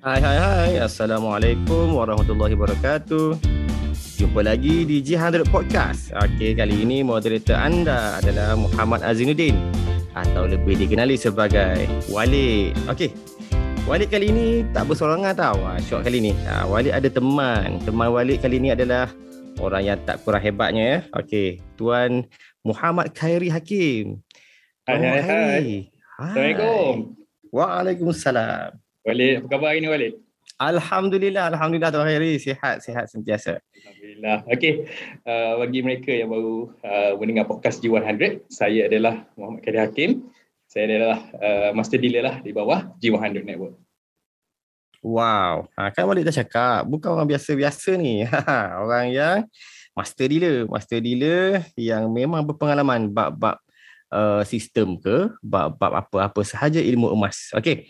[0.00, 0.72] Hai hai hai.
[0.80, 3.36] Assalamualaikum warahmatullahi wabarakatuh.
[4.16, 6.16] Jumpa lagi di G100 Podcast.
[6.16, 9.60] Okey kali ini moderator anda adalah Muhammad Azinuddin
[10.16, 13.12] Atau lebih dikenali sebagai Walid Okey
[13.84, 15.60] Walid kali ini tak bersorangan tau.
[15.68, 16.32] Ha, Syok kali ni.
[16.48, 17.76] Ha, Walid ada teman.
[17.84, 19.04] Teman Walid kali ni adalah
[19.60, 20.98] Orang yang tak kurang hebatnya ya.
[21.12, 22.24] Okey Tuan
[22.64, 24.24] Muhammad Khairi Hakim.
[24.88, 25.68] Hai hai hai.
[26.16, 27.20] Assalamualaikum.
[27.52, 30.14] Waalaikumsalam Walid, apa khabar hari ni Walid?
[30.60, 32.36] Alhamdulillah, Alhamdulillah Tuan Khairi.
[32.36, 33.64] Sihat, sihat sentiasa.
[33.72, 34.44] Alhamdulillah.
[34.44, 34.84] Okey,
[35.24, 40.10] uh, bagi mereka yang baru uh, mendengar podcast G100, saya adalah Muhammad Khairi Hakim.
[40.68, 43.80] Saya adalah uh, master dealer lah di bawah G100 Network.
[45.00, 48.28] Wow, ha, kan Walid dah cakap, bukan orang biasa-biasa ni.
[48.84, 49.48] orang yang
[49.96, 50.68] master dealer.
[50.68, 53.56] Master dealer yang memang berpengalaman bab-bab
[54.12, 57.48] uh, sistem ke, bab-bab apa-apa sahaja ilmu emas.
[57.56, 57.88] Okey,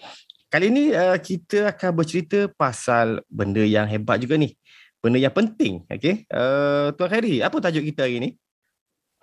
[0.51, 4.59] Kali ini uh, kita akan bercerita pasal benda yang hebat juga ni.
[4.99, 5.87] Benda yang penting.
[5.87, 6.27] Okay.
[6.27, 8.31] Uh, Tuan Khairi, apa tajuk kita hari ni?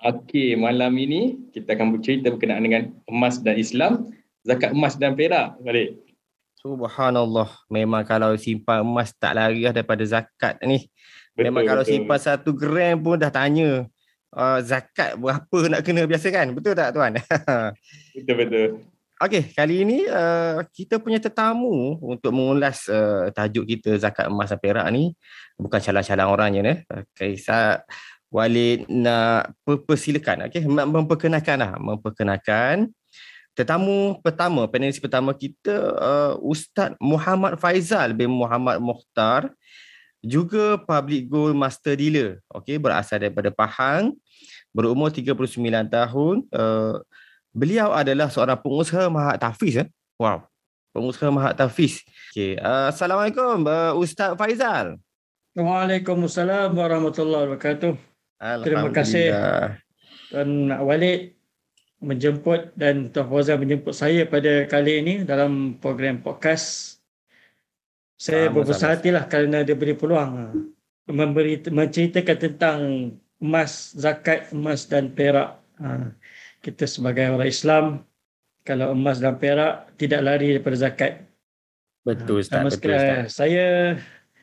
[0.08, 4.08] Okey, malam ini kita akan bercerita berkenaan dengan emas dan Islam,
[4.48, 5.60] zakat emas dan perak.
[5.60, 6.00] Balik.
[6.64, 7.52] Subhanallah.
[7.68, 10.88] Memang kalau simpan emas tak lari lah daripada zakat ni.
[11.36, 11.92] Betul, Memang kalau betul.
[11.92, 13.84] simpan satu gram pun dah tanya.
[14.32, 16.56] Uh, zakat berapa nak kena biasa kan?
[16.56, 17.20] Betul tak tuan?
[18.16, 18.96] Betul-betul.
[19.18, 24.62] Okey, kali ini uh, kita punya tetamu untuk mengulas uh, tajuk kita zakat emas dan
[24.62, 25.18] perak ni
[25.58, 26.74] bukan calang-calang orangnya ni.
[26.86, 27.82] Okey, saya
[28.30, 32.94] Walid nak persilakan okey mem- memperkenalkan lah, memperkenalkan
[33.58, 39.50] tetamu pertama, panelis pertama kita uh, Ustaz Muhammad Faizal bin Muhammad Mukhtar
[40.22, 42.38] juga public gold master dealer.
[42.54, 44.14] Okey, berasal daripada Pahang,
[44.70, 45.58] berumur 39
[45.90, 47.02] tahun, uh,
[47.58, 49.82] Beliau adalah seorang pengusaha Mahat Tafiz.
[49.82, 49.90] Eh?
[50.22, 50.46] Wow.
[50.94, 52.06] Pengusaha Mahat Tafiz.
[52.30, 52.54] Okay.
[52.62, 55.02] Uh, Assalamualaikum uh, Ustaz Faizal.
[55.58, 57.98] Waalaikumsalam warahmatullahi wabarakatuh.
[58.62, 59.34] Terima kasih.
[60.30, 61.34] Tuan Walid
[61.98, 67.02] menjemput dan Tuan Fauzan menjemput saya pada kali ini dalam program podcast.
[68.22, 70.54] Saya berbesar hatilah kerana dia beri peluang ah,
[71.10, 72.80] memberi menceritakan tentang
[73.42, 75.58] emas, zakat emas dan perak.
[75.82, 76.14] Ah,
[76.68, 78.04] Kita sebagai orang Islam
[78.68, 81.24] kalau emas dan perak tidak lari daripada zakat.
[82.04, 82.60] Betul Ustaz.
[82.60, 83.32] Sama Betul sekali Ustaz.
[83.32, 83.66] saya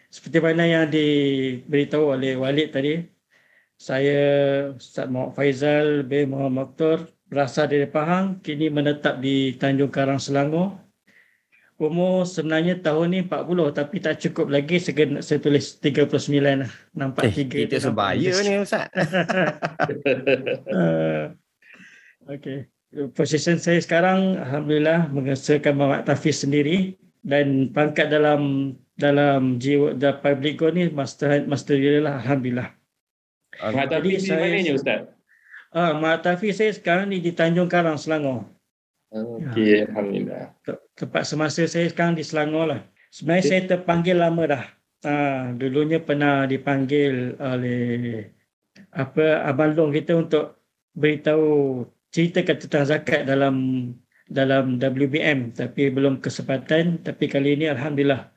[0.08, 3.04] seperti mana yang diberitahu oleh Walid tadi,
[3.76, 4.22] saya
[4.72, 10.80] Ustaz Muhammad Faizal bin Muhammad Maktur berasal dari Pahang, kini menetap di Tanjung Karang Selangor.
[11.76, 16.72] Umur sebenarnya tahun ni 40 tapi tak cukup lagi saya, saya tulis 39 lah.
[16.96, 18.88] Nampak Eh, tiga kita tu nampak sebaya ni Ustaz.
[20.72, 21.34] Uh,
[22.28, 22.58] okay.
[23.12, 26.94] Position saya sekarang Alhamdulillah mengesahkan Muhammad Tafiz sendiri
[27.26, 32.70] dan pangkat dalam dalam jiwa the public ni master master dealer lah Alhamdulillah.
[33.58, 35.00] Jadi Tafiz di saya- mana ni Ustaz?
[35.74, 38.46] Ah, Muhammad Tafiz saya sekarang ni di Tanjung Karang Selangor.
[39.10, 40.54] Okey, Alhamdulillah.
[40.62, 42.80] Te- Tempat semasa saya sekarang di Selangor lah.
[43.10, 44.64] Sebenarnya saya terpanggil lama dah.
[45.02, 47.82] Ah, dulunya pernah dipanggil oleh
[48.94, 50.62] apa Abang Long kita untuk
[50.94, 51.82] beritahu
[52.14, 53.56] ceritakan tentang zakat dalam
[54.30, 58.30] dalam WBM tapi belum kesempatan tapi kali ini alhamdulillah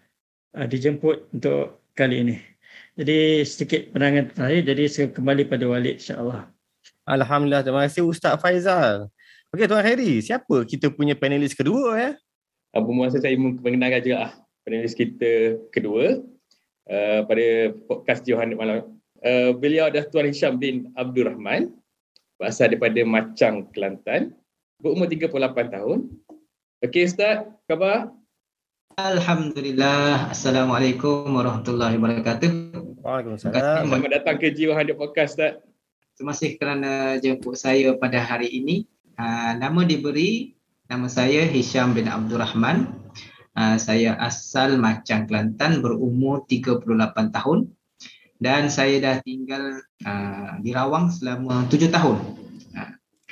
[0.58, 2.36] ah, dijemput untuk kali ini.
[2.98, 6.50] Jadi sedikit penangan saya jadi saya kembali pada Walid insya-Allah.
[7.06, 7.62] Alhamdulillah.
[7.62, 9.14] Terima kasih Ustaz Faizal.
[9.54, 12.12] Okey Tuan Khairi, siapa kita punya panelis kedua ya?
[12.74, 14.34] Apa masa saya mengenalkan juga ah,
[14.66, 16.26] panelis kita kedua
[16.90, 18.98] uh, pada podcast Johan malam.
[19.22, 21.78] Uh, beliau adalah Tuan Hisham bin Abdul Rahman
[22.38, 24.38] berasal daripada Macang, Kelantan.
[24.78, 26.00] Berumur 38 tahun.
[26.86, 28.14] Okey Ustaz, khabar?
[28.94, 30.30] Alhamdulillah.
[30.30, 32.50] Assalamualaikum warahmatullahi wabarakatuh.
[33.02, 33.90] Waalaikumsalam.
[33.90, 35.66] Selamat datang ke G100 Podcast Ustaz.
[36.14, 38.86] Terima kasih kerana jemput saya pada hari ini.
[39.18, 40.54] Uh, nama diberi,
[40.90, 42.94] nama saya Hisham bin Abdul Rahman.
[43.58, 46.86] Uh, saya asal Macang Kelantan berumur 38
[47.34, 47.74] tahun
[48.38, 52.18] dan saya dah tinggal uh, di Rawang selama 7 tahun.
[52.74, 52.92] Uh,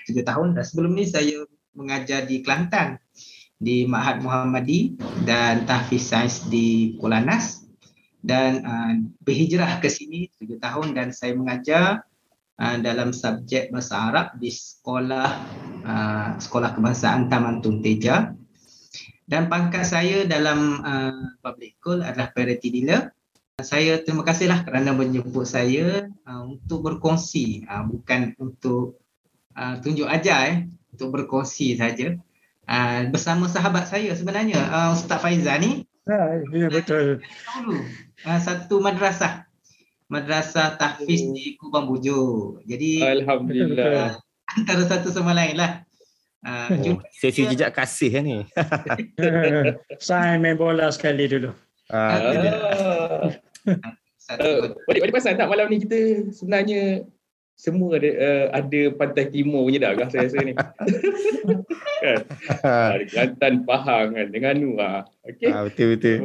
[0.10, 2.98] 7 tahun dan sebelum ni saya mengajar di Kelantan
[3.60, 7.63] di Ma'had Muhammadi dan Tahfiz Sains di Kuala Nas
[8.25, 12.04] dan uh, berhijrah ke sini 7 tahun dan saya mengajar
[12.60, 15.30] uh, dalam subjek bahasa Arab di sekolah
[15.86, 18.36] uh, sekolah kebangsaan Taman Tun Teja
[19.25, 23.15] dan pangkat saya dalam uh, public school adalah priority dealer.
[23.63, 29.00] Saya terima kasihlah kerana menjemput saya uh, untuk berkongsi uh, bukan untuk
[29.56, 30.57] uh, tunjuk ajar eh
[30.92, 32.19] untuk berkongsi saja
[32.68, 35.72] uh, bersama sahabat saya sebenarnya uh, Ustaz Faizal ni
[36.06, 37.18] Ha, ya betul.
[37.18, 37.81] dulu.
[38.28, 39.50] Uh, satu madrasah.
[40.06, 42.62] Madrasah tahfiz di Kubang Bujo.
[42.62, 44.13] Jadi Alhamdulillah.
[44.54, 45.81] antara satu sama lain lah.
[46.46, 48.38] Uh, Oh, sesi jejak kasih kan ni.
[49.98, 51.50] Saya main bola sekali dulu.
[51.90, 53.34] Ah, Ah.
[53.66, 57.06] Satu Uh, Wadi, Wadi pasal tak malam ni kita sebenarnya
[57.56, 60.54] semua ada uh, ada pantai timur punya dah kah saya rasa ni.
[62.04, 62.19] kan?
[62.68, 65.07] Ada Kelantan, Pahang kan dengan nu ah.
[65.24, 65.50] Okey.
[65.50, 66.18] ah, betul betul.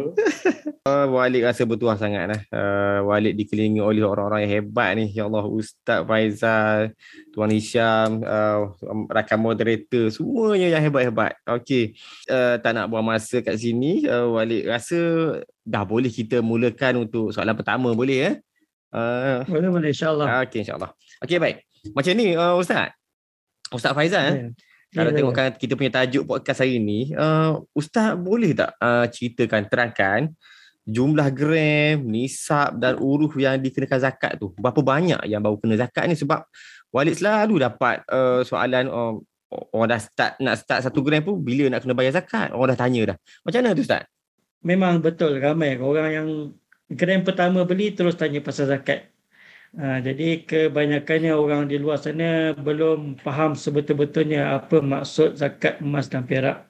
[0.83, 2.41] Uh, Walid rasa bertuah sangat lah.
[2.51, 5.07] Uh, Walid dikelilingi oleh orang-orang yang hebat ni.
[5.15, 6.99] Ya Allah, Ustaz Faizal,
[7.31, 8.75] Tuan Hisham, uh,
[9.09, 11.39] rakan moderator, semuanya yang hebat-hebat.
[11.47, 11.95] Okey,
[12.27, 14.03] uh, tak nak buang masa kat sini.
[14.05, 14.99] Uh, Walid rasa
[15.63, 18.33] dah boleh kita mulakan untuk soalan pertama boleh ya?
[18.91, 20.43] Uh, Boleh boleh insyaAllah.
[20.43, 20.91] Okey, insyaAllah.
[21.21, 21.57] Okey, baik.
[21.93, 22.97] Macam ni, uh, Ustaz.
[23.71, 24.37] Ustaz Faizal, eh?
[24.37, 24.49] Ya.
[24.91, 29.71] Kalau Ya, tengokkan kita punya tajuk podcast hari ni, uh, Ustaz boleh tak uh, ceritakan,
[29.71, 30.35] terangkan
[30.83, 34.51] jumlah gram, nisab dan uruh yang dikenakan zakat tu?
[34.59, 36.19] Berapa banyak yang baru kena zakat ni?
[36.19, 36.43] Sebab
[36.91, 39.15] Walid selalu dapat uh, soalan uh,
[39.71, 42.51] orang dah start nak start satu gram pun bila nak kena bayar zakat?
[42.51, 43.17] Orang dah tanya dah.
[43.47, 44.03] Macam mana tu Ustaz?
[44.67, 46.29] Memang betul ramai orang yang
[46.91, 49.07] gram pertama beli terus tanya pasal zakat.
[49.71, 56.27] Ha, jadi kebanyakannya orang di luar sana belum faham sebetul-betulnya apa maksud zakat emas dan
[56.27, 56.67] perak.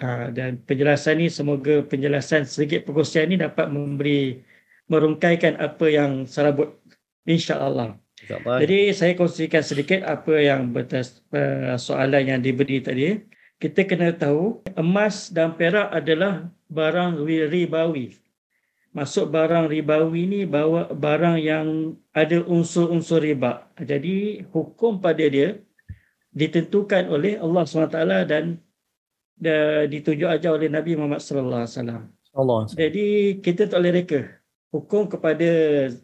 [0.00, 4.40] Ha, dan penjelasan ni semoga penjelasan sedikit perkongsian ni dapat memberi
[4.88, 6.80] merungkaikan apa yang serabut
[7.28, 8.00] insya-Allah.
[8.22, 8.58] InsyaAllah.
[8.62, 13.18] Jadi saya kongsikan sedikit apa yang betas, uh, soalan yang diberi tadi.
[13.58, 18.21] Kita kena tahu emas dan perak adalah barang wi- ribawi.
[18.92, 23.64] Masuk barang ribawi ni bawa barang yang ada unsur-unsur riba.
[23.80, 25.56] Jadi hukum pada dia
[26.36, 28.60] ditentukan oleh Allah SWT dan
[29.40, 32.02] uh, ditunjuk ajar oleh Nabi Muhammad sallallahu alaihi wasallam.
[32.36, 32.60] Allah.
[32.68, 33.06] Jadi
[33.40, 34.20] kita tak boleh reka.
[34.72, 35.48] Hukum kepada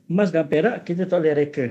[0.08, 1.66] emas dan perak kita tak boleh reka.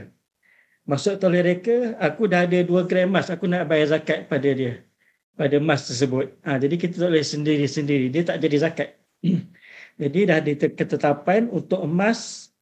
[0.86, 4.50] Maksud tak boleh reka, aku dah ada 2 gram emas, aku nak bayar zakat pada
[4.54, 4.86] dia.
[5.34, 6.34] Pada emas tersebut.
[6.46, 8.06] Ha, jadi kita tak boleh sendiri-sendiri.
[8.14, 8.90] Dia tak jadi zakat.
[9.98, 10.40] jadi dah
[10.78, 12.54] ketetapan untuk emas.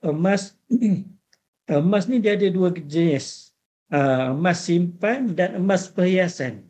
[0.00, 0.56] Emas
[1.68, 3.52] emas ni dia ada dua jenis.
[3.92, 6.64] Ha, emas simpan dan emas perhiasan.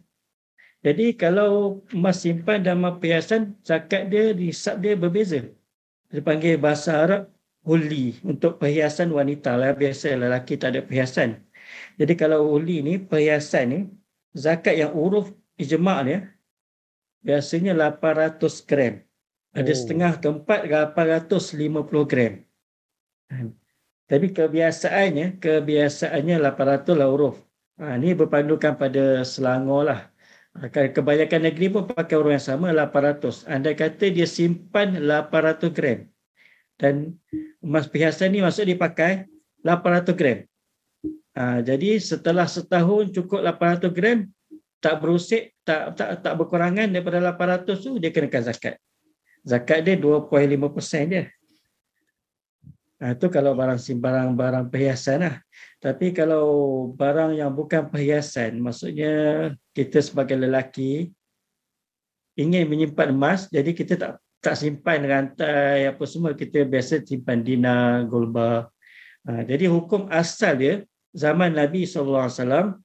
[0.83, 5.47] Jadi kalau emas simpan dan emas perhiasan, zakat dia, nisab dia berbeza.
[6.11, 7.23] Dia panggil bahasa Arab
[7.63, 9.77] huli untuk perhiasan wanita lah.
[9.77, 11.39] Biasa lelaki tak ada perhiasan.
[12.01, 13.79] Jadi kalau huli ni, perhiasan ni,
[14.33, 15.31] zakat yang uruf
[15.61, 16.19] ijma' dia,
[17.21, 18.95] biasanya 800 gram.
[19.51, 19.79] Ada Oh.
[19.79, 22.39] setengah tempat 850 gram.
[24.11, 27.39] Tapi kebiasaannya, kebiasaannya 800 lah uruf.
[27.79, 30.01] Ha, ni berpandukan pada Selangor lah.
[30.75, 33.47] Ke- Kebanyakan negeri pun pakai urut yang sama 800.
[33.47, 35.99] Andai kata dia simpan 800 gram.
[36.75, 37.15] Dan
[37.63, 39.31] emas perhiasan ni maksud dia pakai
[39.63, 40.39] 800 gram.
[41.39, 44.27] Ha, jadi setelah setahun cukup 800 gram,
[44.83, 48.75] tak berusik, tak tak tak berkurangan daripada 800 tu, dia kenakan zakat.
[49.45, 51.25] Zakat dia 2.5% je.
[53.01, 55.41] Ha, itu kalau barang barang barang perhiasan lah.
[55.81, 56.45] Tapi kalau
[56.93, 61.09] barang yang bukan perhiasan, maksudnya kita sebagai lelaki
[62.37, 68.05] ingin menyimpan emas, jadi kita tak tak simpan rantai apa semua, kita biasa simpan dinar,
[68.05, 68.69] gold bar.
[69.25, 70.75] Ha, jadi hukum asal dia
[71.17, 72.77] zaman Nabi SAW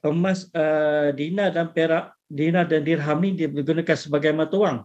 [0.00, 4.78] emas uh, dinar dan perak, dinar dan dirham ni digunakan sebagai mata wang.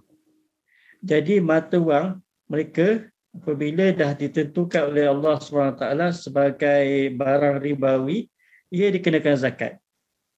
[1.04, 8.28] Jadi mata wang mereka apabila dah ditentukan oleh Allah SWT sebagai barang ribawi,
[8.68, 9.78] ia dikenakan zakat.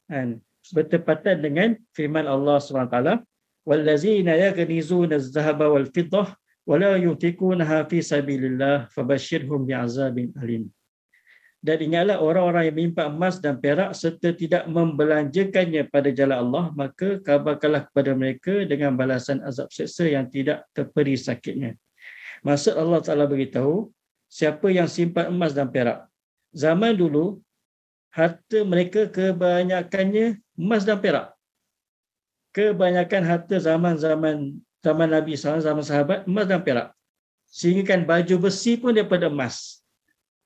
[0.07, 0.39] Dan
[0.71, 3.27] bertepatan dengan firman Allah SWT,
[3.62, 6.25] وَالَّذِينَ يَغْنِزُونَ الزَّهَبَ وَالْفِضَّةَ
[6.67, 10.76] وَلَا يُنْفِقُونَهَا فِي سَبِيلِ اللَّهِ فَبَشِّرْهُمْ بِعَذَابٍ أَلِيمٍ
[11.68, 17.20] dan ingatlah orang-orang yang menyimpan emas dan perak serta tidak membelanjakannya pada jalan Allah, maka
[17.20, 21.76] kabarkanlah kepada mereka dengan balasan azab seksa yang tidak terperi sakitnya.
[22.48, 23.92] Maksud Allah Ta'ala beritahu,
[24.32, 26.08] siapa yang simpan emas dan perak.
[26.56, 27.44] Zaman dulu,
[28.16, 31.36] harta mereka kebanyakannya emas dan perak.
[32.56, 36.96] Kebanyakan harta zaman-zaman zaman Nabi SAW, zaman sahabat, emas dan perak.
[37.52, 39.84] Sehingga kan baju besi pun daripada emas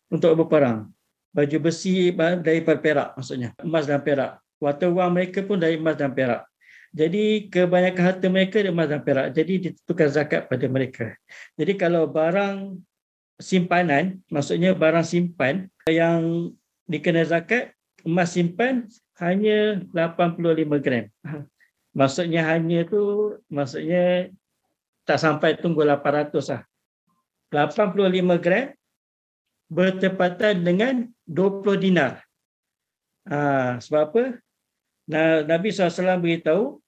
[0.09, 0.89] untuk berperang.
[1.31, 2.11] Baju besi
[2.43, 4.39] daripada perak maksudnya, emas dan perak.
[4.59, 6.43] Water wang mereka pun dari emas dan perak.
[6.91, 9.31] Jadi kebanyakan harta mereka dari emas dan perak.
[9.31, 11.15] Jadi ditentukan zakat pada mereka.
[11.55, 12.75] Jadi kalau barang
[13.39, 16.51] simpanan, maksudnya barang simpan yang
[16.91, 17.71] dikena zakat,
[18.03, 18.91] emas simpan
[19.23, 21.05] hanya 85 gram.
[21.91, 24.31] Maksudnya hanya tu, maksudnya
[25.03, 26.63] tak sampai tunggu 800 lah.
[27.51, 28.71] 85 gram
[29.71, 32.19] bertepatan dengan 20 dinar.
[33.31, 34.23] Ha, sebab apa?
[35.47, 36.81] Nabi SAW beritahu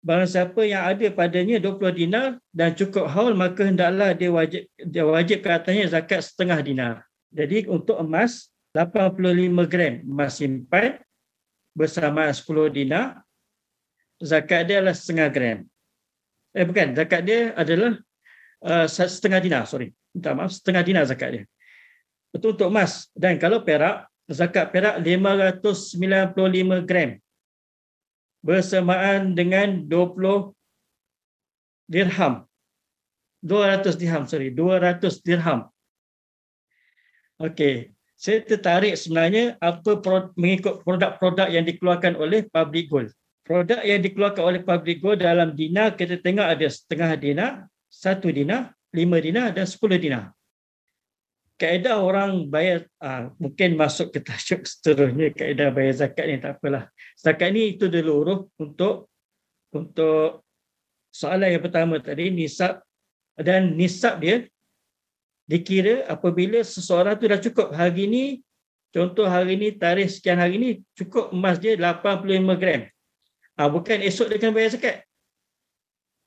[0.00, 5.04] Barang siapa yang ada padanya 20 dinar dan cukup haul maka hendaklah dia wajib dia
[5.04, 6.94] wajib ke atasnya zakat setengah dinar.
[7.28, 10.96] Jadi untuk emas 85 gram emas simpan
[11.76, 13.20] bersama 10 dinar
[14.24, 15.58] zakat dia adalah setengah gram.
[16.56, 18.00] Eh bukan, zakat dia adalah
[18.64, 19.92] uh, setengah dinar, sorry.
[20.14, 21.44] Minta maaf, setengah dinar zakat dia.
[22.34, 23.10] Itu untuk emas.
[23.14, 27.18] Dan kalau perak, zakat perak 595 gram
[28.40, 30.54] bersamaan dengan 20
[31.90, 32.46] dirham.
[33.42, 34.52] 200 dirham, sorry.
[34.52, 35.68] 200 dirham.
[37.40, 37.92] Okey.
[38.20, 39.96] Saya tertarik sebenarnya apa
[40.36, 43.08] mengikut produk-produk yang dikeluarkan oleh Public Gold.
[43.48, 47.50] Produk yang dikeluarkan oleh Public Gold dalam dinar, kita tengok ada setengah dinar,
[47.88, 50.34] satu dinar, lima dinar dan sepuluh dinar
[51.60, 56.88] kaedah orang bayar uh, mungkin masuk ke tasyuk seterusnya kaedah bayar zakat ni tak apalah.
[57.20, 59.12] Zakat ni itu dulu huruf untuk
[59.76, 60.40] untuk
[61.12, 62.80] soalan yang pertama tadi nisab
[63.36, 64.48] dan nisab dia
[65.44, 68.24] dikira apabila seseorang tu dah cukup hari ni
[68.88, 72.88] contoh hari ni tarikh sekian hari ni cukup emas dia 85 gram.
[73.60, 75.04] Ah bukan esok dia kena bayar zakat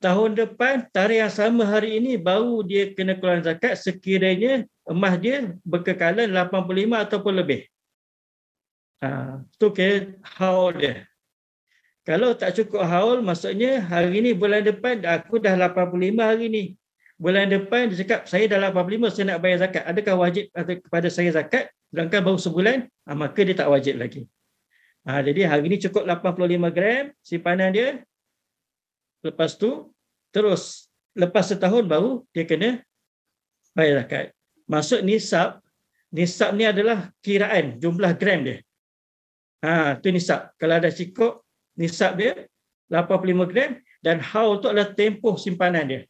[0.03, 5.55] tahun depan tarikh yang sama hari ini baru dia kena keluar zakat sekiranya emas dia
[5.63, 7.63] berkekalan 85 ataupun lebih.
[8.99, 11.07] Ha, tu kira haul dia.
[12.03, 16.63] Kalau tak cukup haul, maksudnya hari ini bulan depan aku dah 85 hari ini.
[17.15, 19.83] Bulan depan dia cakap saya dah 85 saya nak bayar zakat.
[19.87, 21.71] Adakah wajib kepada saya zakat?
[21.95, 24.27] Sedangkan baru sebulan, ha, maka dia tak wajib lagi.
[25.07, 28.03] Ha, jadi hari ini cukup 85 gram simpanan dia.
[29.23, 29.92] Lepas tu
[30.33, 32.81] Terus lepas setahun baru dia kena
[33.77, 34.25] bayar zakat.
[34.65, 35.61] Maksud nisab,
[36.09, 38.57] nisab ni adalah kiraan jumlah gram dia.
[39.61, 40.51] Ha, tu nisab.
[40.57, 41.45] Kalau ada cukup
[41.77, 42.49] nisab dia
[42.89, 46.01] 85 gram dan haul tu adalah tempoh simpanan dia.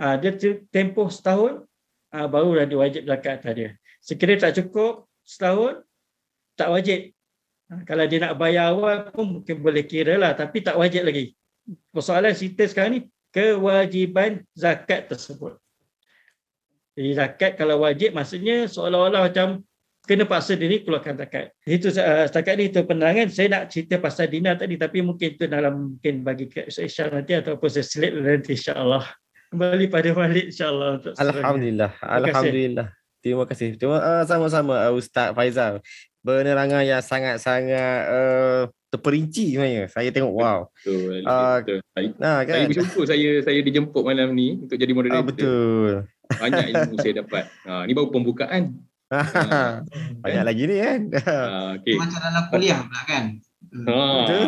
[0.00, 0.32] Ha, dia
[0.72, 1.68] tempoh setahun
[2.10, 3.70] ha, baru dah diwajib zakat atas dia.
[4.00, 5.84] Sekiranya tak cukup setahun
[6.56, 7.12] tak wajib.
[7.68, 11.36] Ha, kalau dia nak bayar awal pun mungkin boleh kira lah tapi tak wajib lagi.
[11.92, 13.00] Persoalan cerita sekarang ni
[13.38, 15.54] kewajiban zakat tersebut.
[16.98, 19.62] Jadi zakat kalau wajib maksudnya seolah-olah macam
[20.02, 21.54] kena paksa diri keluarkan zakat.
[21.62, 23.30] Itu uh, setakat ni itu penerangan.
[23.30, 27.68] Saya nak cerita pasal dinar tadi tapi mungkin itu dalam mungkin bagi Aisyah nanti ataupun
[27.70, 29.06] saya selit nanti insya-Allah.
[29.54, 31.90] Kembali pada Walid insya-Allah untuk Alhamdulillah.
[31.94, 32.86] Terima Alhamdulillah.
[33.22, 33.68] Terima kasih.
[33.78, 35.78] Terima uh, sama-sama uh, Ustaz Faizal.
[36.28, 39.88] Penerangan yang sangat-sangat uh, terperinci sebenarnya.
[39.88, 40.68] Saya tengok wow.
[40.76, 41.24] Betul.
[41.24, 41.78] Uh, betul.
[41.96, 42.52] Saya, nah, kan?
[42.52, 45.16] saya bersyukur saya saya dijemput malam ni untuk jadi moderator.
[45.16, 45.92] Ah, betul.
[46.28, 47.44] Banyak ilmu saya dapat.
[47.64, 48.76] Ha, ni baru pembukaan.
[49.08, 49.80] ha,
[50.24, 51.00] banyak lagi ni kan.
[51.16, 51.36] Ha,
[51.80, 51.96] okay.
[51.96, 53.24] Macam dalam kuliah pula kan.
[53.88, 54.44] Ha, betul.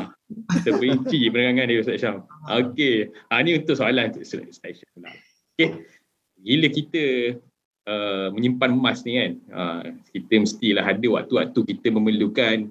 [0.68, 2.28] Terperinci penerangan dia Ustaz Syam.
[2.44, 3.08] Okey.
[3.32, 4.44] Ha, ni untuk soalan Ustaz
[4.76, 5.08] Syam.
[5.56, 5.80] Okey.
[6.44, 7.04] Gila kita
[7.88, 9.32] uh, menyimpan emas ni kan.
[9.48, 9.80] Uh,
[10.12, 12.68] kita mestilah ada waktu-waktu kita memerlukan.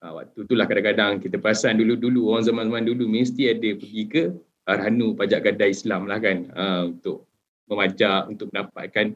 [0.00, 4.22] Ha, waktu itulah kadang-kadang kita perasan dulu-dulu orang zaman-zaman dulu mesti ada pergi ke
[4.64, 6.48] Arhanu pajak gadai Islam lah kan.
[6.56, 7.28] Ha, untuk
[7.68, 9.12] memajak untuk mendapatkan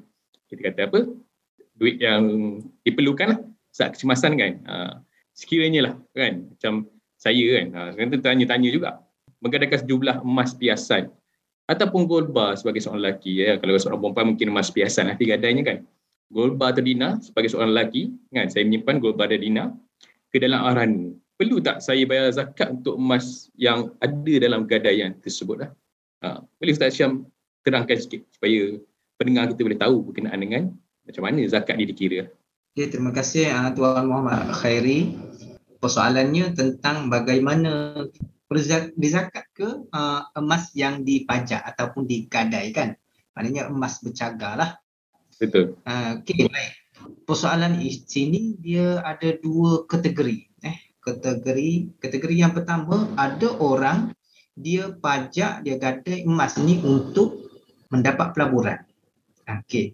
[0.53, 1.01] kita kata apa
[1.81, 2.23] duit yang
[2.85, 3.41] diperlukan lah
[3.73, 4.53] saat kecemasan kan.
[4.69, 5.01] Ha,
[5.33, 6.53] sekiranya lah kan.
[6.53, 6.85] Macam
[7.17, 7.97] saya kan.
[7.97, 9.01] Sekarang tanya-tanya juga.
[9.41, 11.09] Menggadaikan sejumlah emas piasan
[11.65, 15.63] ataupun gold bar sebagai seorang lelaki ya kalau seorang perempuan mungkin emas piasan nanti gadainya
[15.65, 15.79] kan
[16.29, 19.69] gold bar atau dinar sebagai seorang lelaki kan saya menyimpan gold bar dan dinar
[20.29, 25.67] ke dalam arahan perlu tak saya bayar zakat untuk emas yang ada dalam gadaian tersebut
[25.67, 25.71] lah.
[26.23, 27.27] Ha, boleh Ustaz Syam
[27.67, 28.79] terangkan sikit supaya
[29.19, 30.63] pendengar kita boleh tahu berkenaan dengan
[31.05, 32.31] macam mana zakat ni dikira.
[32.75, 35.15] Okay, terima kasih uh, Tuan Muhammad Khairi.
[35.79, 38.03] Persoalannya tentang bagaimana
[38.95, 42.95] berzakat ke uh, emas yang dipajak ataupun digadaikan.
[43.35, 44.71] Maknanya emas bercagar lah.
[45.37, 45.75] Betul.
[45.83, 46.85] Uh, okay, baik
[47.25, 54.13] persoalan sini dia ada dua kategori eh kategori kategori yang pertama ada orang
[54.55, 57.51] dia pajak dia gadai emas ni untuk
[57.93, 58.81] mendapat pelaburan
[59.45, 59.93] okey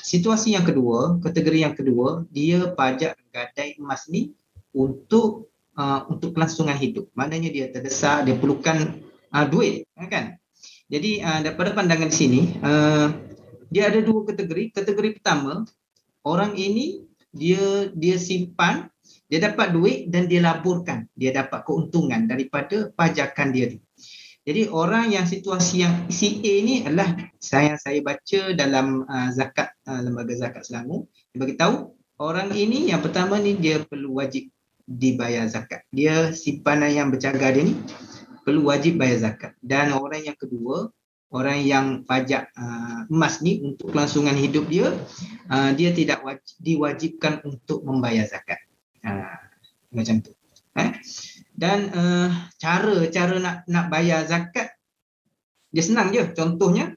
[0.00, 4.32] situasi yang kedua kategori yang kedua dia pajak gadai emas ni
[4.72, 7.12] untuk uh, untuk kelangsungan hidup.
[7.14, 8.98] Maknanya dia terdesak dia perlukan
[9.30, 10.40] uh, duit kan?
[10.88, 13.12] Jadi uh, daripada pandangan sini uh,
[13.70, 14.72] dia ada dua kategori.
[14.74, 15.62] Kategori pertama
[16.26, 18.88] orang ini dia dia simpan
[19.26, 21.06] dia dapat duit dan dia laburkan.
[21.14, 23.74] Dia dapat keuntungan daripada pajakan dia
[24.46, 29.98] Jadi orang yang situasi yang si ni adalah saya saya baca dalam uh, zakat uh,
[30.06, 31.90] lembaga zakat Selangor dia bagi tahu
[32.22, 34.46] orang ini yang pertama ni dia perlu wajib
[34.86, 35.82] dibayar zakat.
[35.90, 37.74] Dia simpanan yang berjaga dia ni
[38.46, 39.52] perlu wajib bayar zakat.
[39.58, 40.88] Dan orang yang kedua,
[41.34, 44.94] orang yang pajak uh, emas ni untuk kelangsungan hidup dia,
[45.50, 48.62] uh, dia tidak wajib, diwajibkan untuk membayar zakat.
[49.02, 49.42] Uh,
[49.90, 50.30] macam tu.
[50.78, 50.94] Eh?
[51.50, 52.30] Dan uh,
[52.62, 54.76] cara cara nak nak bayar zakat
[55.74, 56.24] dia senang je.
[56.32, 56.94] Contohnya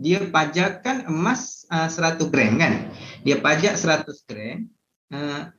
[0.00, 2.88] dia pajakkan emas uh, 100 gram kan.
[3.26, 4.70] Dia pajak 100 gram.
[5.12, 5.52] Uh,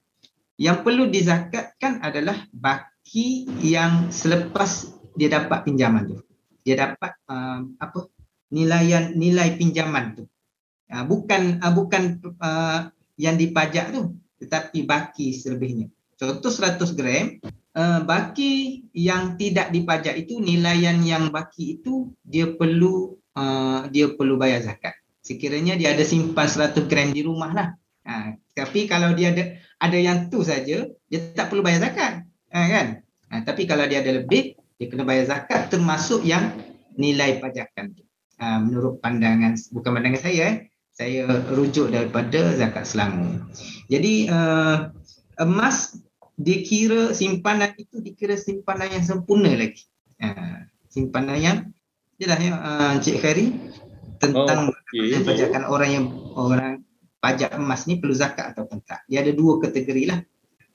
[0.63, 6.17] yang perlu dizakatkan adalah baki yang selepas dia dapat pinjaman tu.
[6.63, 8.07] Dia dapat uh, apa?
[8.53, 10.23] nilaian nilai pinjaman tu.
[10.87, 15.91] Uh, bukan uh, bukan uh, yang dipajak tu tetapi baki selebihnya.
[16.15, 17.43] Contoh 100 gram
[17.75, 24.39] uh, baki yang tidak dipajak itu nilaian yang baki itu dia perlu uh, dia perlu
[24.39, 24.95] bayar zakat.
[25.19, 27.67] Sekiranya dia ada simpan 100 gram di rumah lah.
[28.05, 32.23] Uh, tapi kalau dia ada ada yang tu saja, dia tak perlu bayar zakat.
[32.55, 32.87] Uh, kan?
[33.27, 36.55] Uh, tapi kalau dia ada lebih, dia kena bayar zakat termasuk yang
[36.95, 38.07] nilai pajakan tu.
[38.39, 40.55] Uh, menurut pandangan, bukan pandangan saya, eh.
[40.95, 43.43] saya rujuk daripada zakat Selangor.
[43.91, 44.87] Jadi uh,
[45.43, 45.99] emas
[46.39, 49.83] dikira simpanan itu dikira simpanan yang sempurna lagi.
[50.21, 51.57] Uh, simpanan yang
[52.21, 53.51] jelah ya uh, Encik Khairi
[54.21, 55.19] tentang oh, okay.
[55.25, 56.05] pajakan orang yang
[56.37, 56.82] orang
[57.23, 59.07] pajak emas ni perlu zakat atau tak.
[59.07, 60.19] Dia ada dua kategori lah.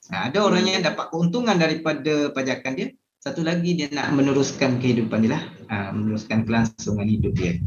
[0.09, 2.87] Nah, ada orang yang dapat keuntungan daripada pajakan dia.
[3.21, 5.43] Satu lagi dia nak meneruskan kehidupan dia lah.
[5.69, 7.61] Uh, meneruskan kelangsungan hidup dia.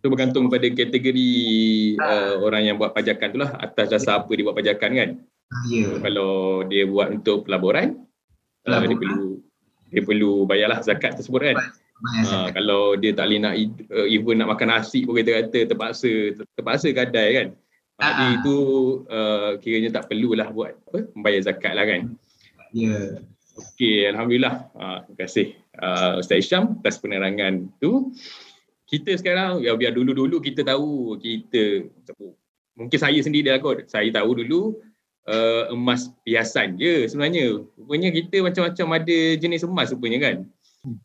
[0.00, 1.30] Itu bergantung pada kategori
[2.00, 3.52] uh, orang yang buat pajakan tu lah.
[3.60, 5.10] Atas dasar apa dia buat pajakan kan.
[5.68, 5.84] Ya.
[6.00, 8.08] Kalau dia buat untuk pelaburan,
[8.64, 8.80] pelaburan.
[8.80, 9.26] Uh, dia perlu
[9.92, 11.56] dia perlu bayarlah zakat tersebut kan.
[12.02, 13.54] Uh, kalau dia tak boleh nak
[13.92, 16.10] uh, even nak makan nasi pun kita kata terpaksa
[16.56, 17.46] terpaksa kedai kan.
[18.02, 18.56] Uh, jadi itu
[19.06, 22.00] uh, kiranya tak perlulah buat apa membayar zakat lah kan.
[22.74, 22.90] Ya.
[22.90, 23.08] Yeah.
[23.52, 24.72] Okey, alhamdulillah.
[24.74, 25.46] Uh, terima kasih
[25.78, 28.10] uh, Ustaz Isyam atas penerangan tu.
[28.88, 31.86] Kita sekarang ya biar dulu-dulu kita tahu kita
[32.76, 33.86] mungkin saya sendiri dah kot.
[33.86, 34.82] Saya tahu dulu
[35.28, 37.60] uh, emas piasan je sebenarnya.
[37.76, 40.36] Rupanya kita macam-macam ada jenis emas rupanya kan.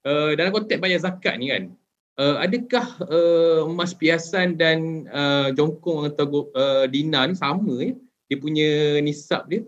[0.02, 1.70] Uh, dalam konteks bayar zakat ni kan,
[2.18, 7.94] uh, adakah uh, emas piasan dan uh, jongkong atau uh, dinar ni sama ya?
[8.28, 9.64] Dia punya nisab dia?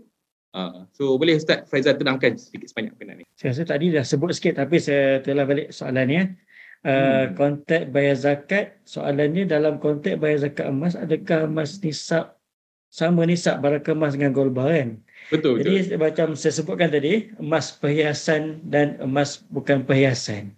[0.50, 3.26] Uh, so boleh Ustaz Faizal tenangkan sedikit sebanyak berkenaan ni.
[3.38, 6.18] Saya rasa tadi dah sebut sikit tapi saya telah balik soalan ni.
[6.20, 6.26] Uh,
[6.88, 7.36] hmm.
[7.36, 12.40] Konteks bayar zakat, soalannya dalam konteks bayar zakat emas, adakah emas nisab
[12.90, 14.98] sama nisab barang kemas dengan gold bar kan.
[15.30, 15.62] Betul.
[15.62, 15.98] Jadi betul.
[16.02, 20.56] macam saya sebutkan tadi, emas perhiasan dan emas bukan perhiasan.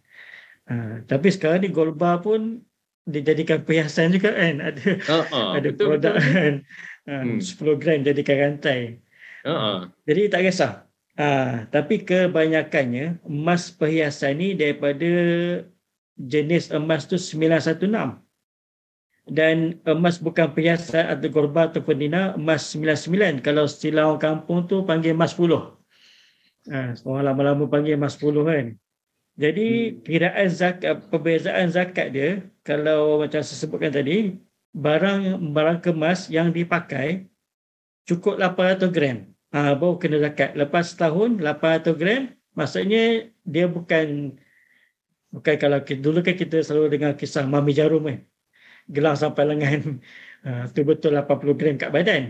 [0.70, 2.62] Ha, tapi sekarang ni gold bar pun
[3.08, 4.62] dijadikan perhiasan juga kan.
[4.70, 5.50] Ada uh-huh.
[5.58, 6.30] ada betul, produk betul.
[6.30, 6.54] kan.
[7.10, 7.40] Ha, hmm.
[7.42, 8.80] 10 gram jadikan rantai.
[9.42, 9.90] Uh-huh.
[10.06, 10.74] Jadi tak kisah.
[11.18, 15.10] Ha, tapi kebanyakannya emas perhiasan ni daripada
[16.16, 18.22] jenis emas tu 916
[19.30, 24.82] dan emas bukan perhiasan atau korban ataupun dinar emas 99 kalau istilah orang kampung tu
[24.82, 25.52] panggil emas 10
[26.74, 28.66] ha, orang lama-lama panggil emas 10 kan
[29.40, 30.04] jadi hmm.
[30.04, 32.30] kiraan zakat perbezaan zakat dia
[32.68, 34.36] kalau macam saya sebutkan tadi
[34.76, 37.32] barang barang kemas yang dipakai
[38.08, 39.18] cukup 800 gram.
[39.52, 40.56] Ha, baru kena zakat.
[40.56, 42.22] Lepas setahun 800 gram.
[42.56, 44.36] Maksudnya dia bukan
[45.32, 48.20] bukan kalau dulu kan kita selalu dengar kisah mami jarum kan.
[48.88, 49.80] Gelang sampai lengan.
[50.44, 52.24] Uh, tu betul 80 gram kat badan.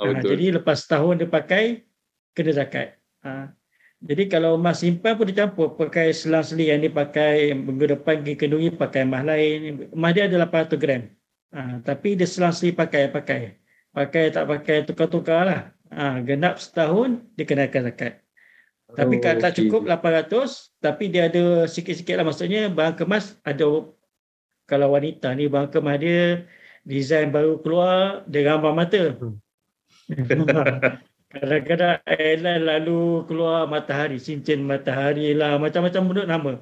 [0.00, 1.84] Oh, uh, jadi lepas tahun dia pakai
[2.32, 2.96] kena zakat.
[3.20, 3.52] Uh,
[4.00, 9.04] jadi kalau emas simpan pun dicampur pakai selang-seli yang dipakai minggu depan pergi kenduri pakai
[9.04, 9.92] emas lain.
[9.92, 11.02] Emas dia ada 800 gram.
[11.52, 13.60] Uh, tapi dia selang-seli pakai pakai.
[13.92, 15.60] Pakai tak pakai tukar-tukar lah.
[15.92, 18.24] Uh, genap setahun dikenakan zakat.
[18.96, 23.84] Tapi oh, kalau tak cukup 800 tapi dia ada sikit-sikit lah maksudnya barang kemas ada
[24.64, 26.48] kalau wanita ni bang kemah dia
[26.88, 29.12] design baru keluar dia gambar mata.
[29.12, 29.36] Hmm.
[31.30, 36.52] Kadang-kadang airline lalu keluar matahari, cincin matahari lah, macam-macam bentuk nama.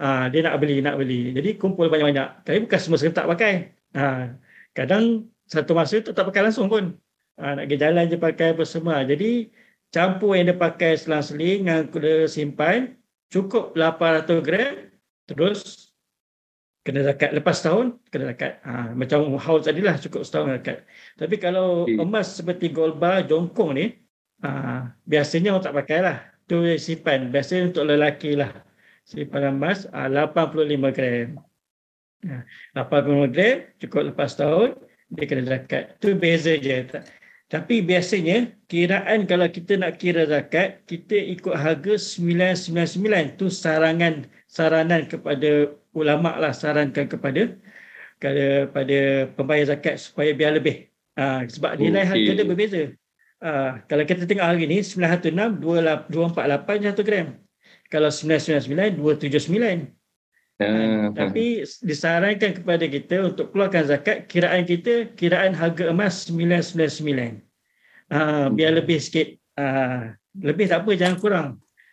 [0.00, 1.36] Ha, dia nak beli, nak beli.
[1.36, 2.28] Jadi kumpul banyak-banyak.
[2.40, 3.52] Tapi bukan semua serentak pakai.
[3.92, 4.32] Ha,
[4.72, 6.96] kadang satu masa tu tak pakai langsung pun.
[7.36, 8.96] Ha, nak pergi jalan je pakai apa semua.
[9.04, 9.52] Jadi
[9.92, 12.96] campur yang dia pakai selang-seling yang dia simpan,
[13.28, 14.88] cukup 800 gram,
[15.28, 15.92] terus
[16.84, 20.84] kena zakat lepas tahun kena zakat ha, macam haul tadi lah cukup setahun zakat
[21.16, 24.03] tapi kalau emas seperti gold bar jongkong ni
[24.44, 24.50] ha,
[25.08, 28.52] biasanya orang tak pakai lah tu simpan biasanya untuk lelaki lah
[29.08, 31.28] simpanan emas uh, 85 gram.
[32.24, 32.42] Uh,
[32.76, 34.76] 85 gram cukup lepas tahun
[35.12, 36.00] dia kena zakat.
[36.00, 36.88] Itu beza je.
[37.52, 43.36] Tapi biasanya kiraan kalau kita nak kira zakat, kita ikut harga 999.
[43.38, 47.54] Itu sarangan saranan kepada ulama lah sarankan kepada
[48.18, 50.88] kepada pembayar zakat supaya biar lebih.
[51.14, 52.10] Ha, sebab nilai okay.
[52.10, 52.82] harga dia berbeza.
[53.44, 57.36] Ha, kalau kita tengok hari ni 916 248 1 gram.
[57.92, 59.92] Kalau 999 279.
[60.54, 67.42] Uh, tapi disarankan kepada kita untuk keluarkan zakat kiraan kita kiraan harga emas 999.
[68.08, 69.34] Ah uh, biar lebih sikit.
[69.58, 70.00] Ah uh,
[70.40, 71.48] lebih tak apa jangan kurang.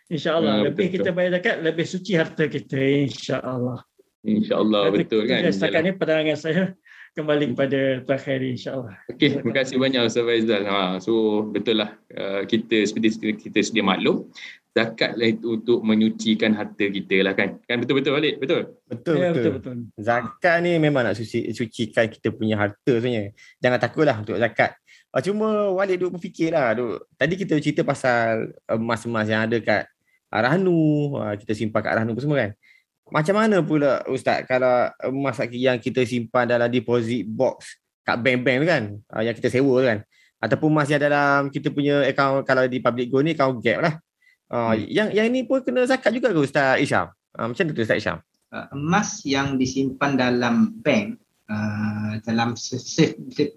[0.08, 1.04] Insya-Allah uh, lebih betul.
[1.04, 3.82] kita bayar zakat lebih suci harta kita insya-Allah.
[4.24, 5.42] Insya-Allah betul kan.
[5.50, 6.72] Setakat ni pandangan saya
[7.12, 8.96] kembali kepada Tuan Khairi insya-Allah.
[9.12, 10.64] Okey, terima kasih banyak Ustaz Faizal.
[10.64, 14.32] Ha, so betul lah uh, kita seperti kita sedia maklum
[14.72, 17.60] zakat lah itu untuk menyucikan harta kita lah kan.
[17.68, 18.40] Kan betul-betul Walid?
[18.40, 18.72] Betul?
[18.88, 19.52] Betul, ya, betul.
[19.60, 19.76] betul.
[20.00, 23.36] Zakat ni memang nak suci, sucikan kita punya harta sebenarnya.
[23.60, 24.72] Jangan takutlah untuk zakat.
[25.12, 26.72] Ah, cuma Walid duk berfikir lah.
[26.72, 27.04] Duk.
[27.20, 29.84] Tadi kita cerita pasal emas-emas yang ada kat
[30.32, 31.12] Rahnu.
[31.20, 32.52] Ah, kita simpan kat Rahnu semua kan.
[33.12, 37.76] Macam mana pula Ustaz kalau emas yang kita simpan dalam deposit box
[38.08, 38.84] kat bank-bank tu kan.
[39.12, 40.00] Ah, yang kita sewa tu kan.
[40.42, 43.94] Ataupun emas yang dalam kita punya account kalau di public go ni account gap lah.
[44.52, 44.84] Uh, hmm.
[44.88, 47.08] Yang yang ini pun kena zakat juga ke Ustaz Isham?
[47.36, 48.18] Uh, macam tu Ustaz Isham?
[48.52, 51.16] Uh, emas yang disimpan dalam bank,
[51.48, 53.56] uh, dalam safe, safe,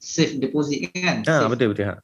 [0.00, 1.24] safe deposit kan?
[1.28, 1.92] Ah, betul betul.
[1.92, 2.00] Ha.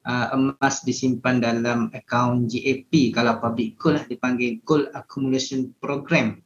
[0.00, 6.40] Uh, emas disimpan dalam akaun GAP kalau public gold lah dipanggil gold accumulation program.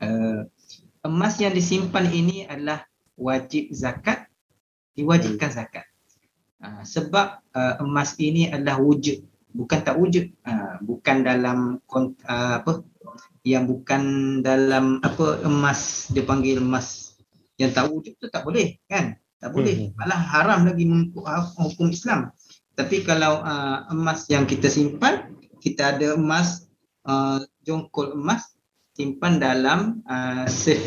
[0.00, 0.48] Uh,
[1.04, 2.88] emas yang disimpan ini adalah
[3.20, 4.32] wajib zakat,
[4.96, 5.84] diwajibkan zakat.
[6.56, 9.20] Uh, sebab uh, emas ini adalah wujud
[9.56, 12.84] bukan tak wujud uh, bukan dalam uh, apa
[13.42, 14.02] yang bukan
[14.44, 17.16] dalam apa emas dia panggil emas
[17.56, 19.96] yang tak wujud tu tak boleh kan tak boleh hmm.
[19.96, 20.84] malah haram lagi
[21.56, 22.28] hukum Islam
[22.76, 25.32] tapi kalau uh, emas yang kita simpan
[25.64, 26.68] kita ada emas
[27.08, 28.54] uh, jongkol emas
[28.92, 30.84] simpan dalam uh, safe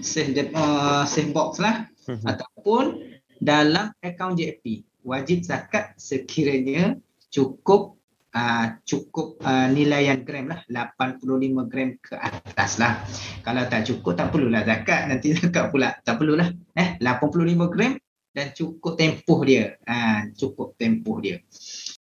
[0.00, 1.88] safe uh, safe box lah.
[2.06, 2.22] Hmm.
[2.22, 3.02] ataupun
[3.42, 6.94] dalam akaun JP wajib zakat sekiranya
[7.34, 7.98] cukup
[8.30, 10.62] uh, cukup uh, nilaian gram lah.
[10.70, 13.02] 85 gram ke atas lah.
[13.42, 15.10] Kalau tak cukup tak perlulah zakat.
[15.10, 15.98] Nanti zakat pula.
[16.06, 16.46] Tak perlulah
[16.78, 16.94] eh?
[17.02, 17.98] 85 gram
[18.36, 21.40] dan cukup tempoh dia uh, cukup tempoh dia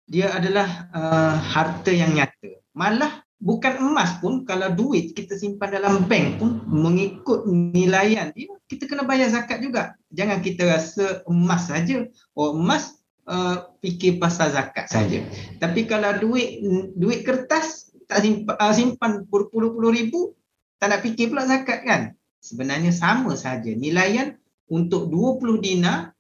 [0.10, 6.10] dia adalah uh, harta yang nyata malah bukan emas pun kalau duit kita simpan dalam
[6.10, 12.10] bank pun mengikut nilaian dia kita kena bayar zakat juga jangan kita rasa emas saja
[12.34, 15.24] oh emas uh, fikir pasal zakat saja.
[15.60, 16.63] Tapi kalau duit
[16.96, 20.36] duit kertas tak simpan, uh, simpan berpuluh-puluh ribu,
[20.80, 22.02] tak nak fikir pula zakat kan?
[22.43, 23.72] Sebenarnya sama saja.
[23.72, 24.36] Nilaian
[24.67, 26.12] untuk 20 dinar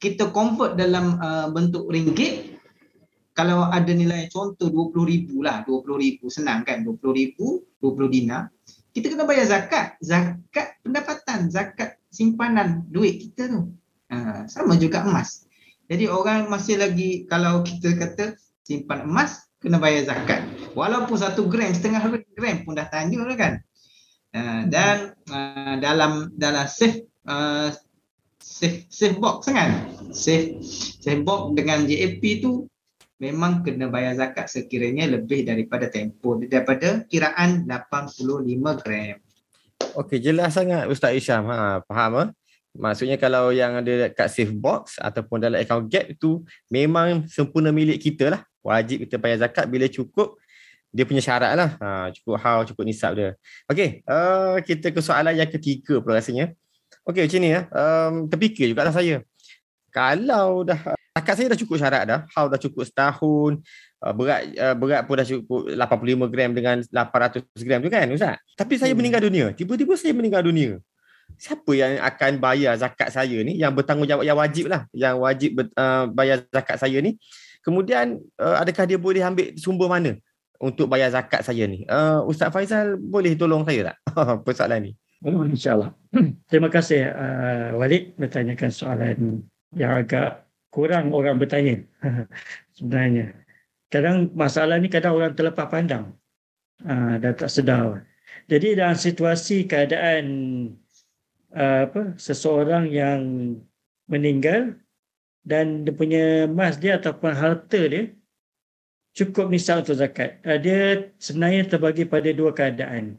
[0.00, 2.56] kita convert dalam uh, bentuk ringgit
[3.36, 6.82] kalau ada nilai contoh 20 ribu lah 20 ribu senang kan?
[6.82, 8.48] 20 ribu 20 dinar
[8.90, 9.94] kita kena bayar zakat.
[10.02, 13.70] Zakat pendapatan zakat simpanan duit kita tu.
[14.10, 15.46] Uh, sama juga emas.
[15.86, 18.34] Jadi orang masih lagi kalau kita kata
[18.66, 20.42] simpan emas kena bayar zakat.
[20.74, 22.02] Walaupun satu gram, setengah
[22.34, 23.54] gram pun dah tanya lah kan.
[24.30, 27.70] Uh, dan uh, dalam dalam safe uh,
[28.40, 29.92] safe safe box kan.
[30.10, 30.58] Safe
[30.98, 32.66] safe box dengan JAP tu
[33.20, 39.16] memang kena bayar zakat sekiranya lebih daripada tempoh daripada kiraan 85 gram.
[39.96, 41.44] Okey, jelas sangat Ustaz Isyam.
[41.52, 42.28] Ha, faham ah?
[42.70, 48.00] Maksudnya kalau yang ada kat safe box ataupun dalam account gap itu memang sempurna milik
[48.00, 48.42] kita lah.
[48.62, 50.40] Wajib kita bayar zakat bila cukup
[50.90, 51.70] dia punya syarat lah.
[51.78, 53.34] Ha, cukup haul, cukup nisab dia.
[53.70, 56.54] Okey, uh, kita ke soalan yang ketiga pula rasanya.
[57.10, 57.60] Okey, macam ni ya.
[57.74, 59.26] Um, terfikir juga lah saya.
[59.90, 62.20] Kalau dah zakat saya dah cukup syarat dah.
[62.38, 63.58] Haul dah cukup setahun.
[63.98, 68.38] Uh, berat uh, berat pun dah cukup 85 gram dengan 800 gram tu kan Ustaz?
[68.54, 68.98] Tapi saya hmm.
[69.02, 69.46] meninggal dunia.
[69.50, 70.78] Tiba-tiba saya meninggal dunia
[71.38, 76.04] siapa yang akan bayar zakat saya ni yang bertanggungjawab yang wajib lah yang wajib uh,
[76.10, 77.20] bayar zakat saya ni
[77.62, 80.16] kemudian uh, adakah dia boleh ambil sumber mana
[80.58, 83.96] untuk bayar zakat saya ni uh, Ustaz Faizal boleh tolong saya tak
[84.46, 84.92] persoalan ni
[85.24, 85.90] oh, InsyaAllah
[86.50, 89.18] terima kasih uh, Walid bertanyakan soalan
[89.76, 91.82] yang agak kurang orang bertanya
[92.76, 93.34] sebenarnya
[93.90, 96.14] kadang masalah ni kadang orang terlepas pandang
[96.86, 98.06] uh, dan tak sedar
[98.50, 100.26] jadi dalam situasi keadaan
[101.54, 103.20] uh, apa seseorang yang
[104.10, 104.74] meninggal
[105.46, 108.10] dan dia punya emas dia ataupun harta dia
[109.14, 110.38] cukup nisab untuk zakat.
[110.46, 113.18] Uh, dia sebenarnya terbagi pada dua keadaan.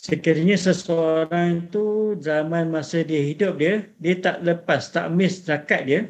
[0.00, 6.00] Sekiranya seseorang itu zaman masa dia hidup dia, dia tak lepas, tak miss zakat dia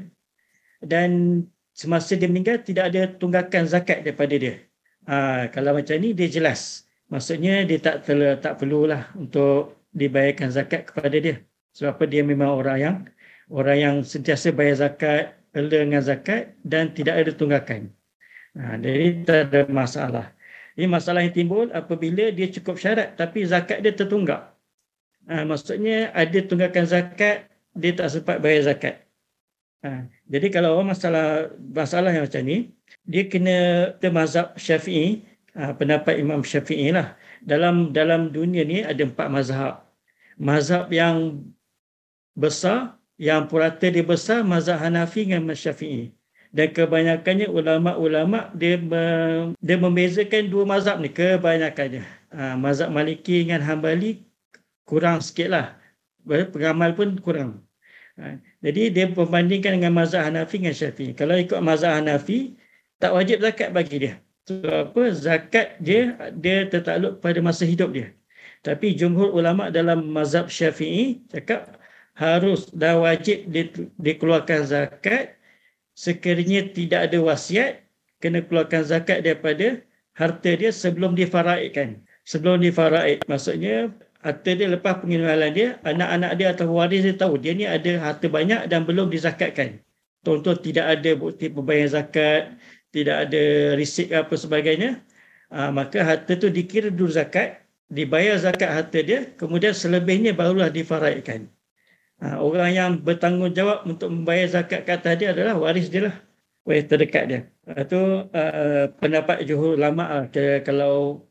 [0.78, 1.42] dan
[1.74, 4.62] semasa dia meninggal tidak ada tunggakan zakat daripada dia.
[5.10, 6.86] Ha, kalau macam ni dia jelas.
[7.10, 11.42] Maksudnya dia tak terla, tak perlulah untuk dibayarkan zakat kepada dia.
[11.74, 12.96] Sebab apa dia memang orang yang
[13.50, 17.90] orang yang sentiasa bayar zakat, rela dengan zakat dan tidak ada tunggakan.
[18.54, 20.30] Ha, jadi tak ada masalah.
[20.80, 24.48] Ini masalah yang timbul apabila dia cukup syarat tapi zakat dia tertunggak.
[25.28, 29.04] Ha, maksudnya ada tunggakan zakat, dia tak sempat bayar zakat.
[29.84, 32.72] Ha, jadi kalau masalah masalah yang macam ni,
[33.04, 35.20] dia kena ke mazhab syafi'i,
[35.52, 37.12] ha, pendapat Imam Syafi'i lah.
[37.44, 39.84] Dalam dalam dunia ni ada empat mazhab.
[40.40, 41.44] Mazhab yang
[42.32, 46.16] besar, yang purata dia besar, mazhab Hanafi dengan Syafi'i
[46.50, 48.74] dan kebanyakannya ulama-ulama dia
[49.62, 52.02] dia membezakan dua mazhab ni kebanyakannya.
[52.34, 54.26] Ha, mazhab Maliki dengan Hambali
[54.86, 55.78] kurang sikitlah
[56.26, 57.62] pengamal pun kurang.
[58.18, 61.14] Ha, jadi dia membandingkan dengan mazhab Hanafi dengan Syafi'i.
[61.14, 62.58] Kalau ikut mazhab Hanafi
[62.98, 64.14] tak wajib zakat bagi dia.
[64.50, 65.02] Sebab apa?
[65.14, 68.10] Zakat dia dia tertakluk pada masa hidup dia.
[68.66, 71.78] Tapi jumhur ulama dalam mazhab Syafi'i cakap
[72.18, 73.48] harus dah wajib
[73.96, 75.39] dikeluarkan zakat
[76.04, 77.70] sekiranya tidak ada wasiat
[78.22, 79.66] kena keluarkan zakat daripada
[80.20, 81.88] harta dia sebelum difaraidkan
[82.30, 83.74] sebelum difaraid maksudnya
[84.24, 88.26] harta dia lepas pengenalan dia anak-anak dia atau waris dia tahu dia ni ada harta
[88.36, 89.80] banyak dan belum dizakatkan.
[90.20, 92.42] Contoh tidak ada bukti pembayaran zakat
[92.94, 93.42] tidak ada
[93.78, 95.00] risik apa sebagainya
[95.54, 101.46] ah, maka harta tu dikira dulu zakat dibayar zakat harta dia kemudian selebihnya barulah difaraidkan
[102.20, 106.16] Ha, orang yang bertanggungjawab untuk membayar zakat ke atas dia adalah waris dia lah.
[106.68, 107.40] Waris terdekat dia.
[107.64, 110.24] Itu uh, uh, pendapat juhur lama lah.
[110.60, 111.24] Kalau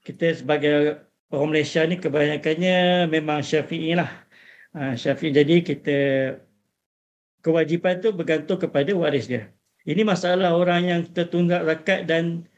[0.00, 4.08] kita sebagai orang Malaysia ni kebanyakannya memang syafi'i lah.
[4.72, 5.98] Uh, syafi'i jadi kita
[7.44, 9.52] kewajipan tu bergantung kepada waris dia.
[9.84, 12.48] Ini masalah orang yang tertunggak zakat dan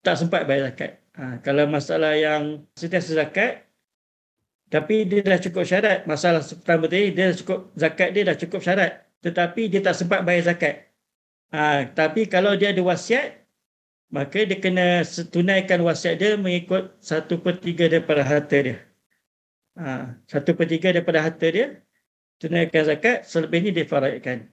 [0.00, 1.04] tak sempat bayar zakat.
[1.20, 3.67] Ha, kalau masalah yang setiasa zakat,
[4.68, 6.04] tapi dia dah cukup syarat.
[6.04, 8.92] Masalah pertama tadi dia dah cukup zakat dia dah cukup syarat.
[9.24, 10.74] Tetapi dia tak sempat bayar zakat.
[11.52, 13.40] Ha, tapi kalau dia ada wasiat
[14.08, 18.76] maka dia kena tunaikan wasiat dia mengikut satu per tiga daripada harta dia.
[19.76, 21.80] Ha, per tiga daripada harta dia
[22.38, 24.46] tunaikan zakat selebihnya dia faraidkan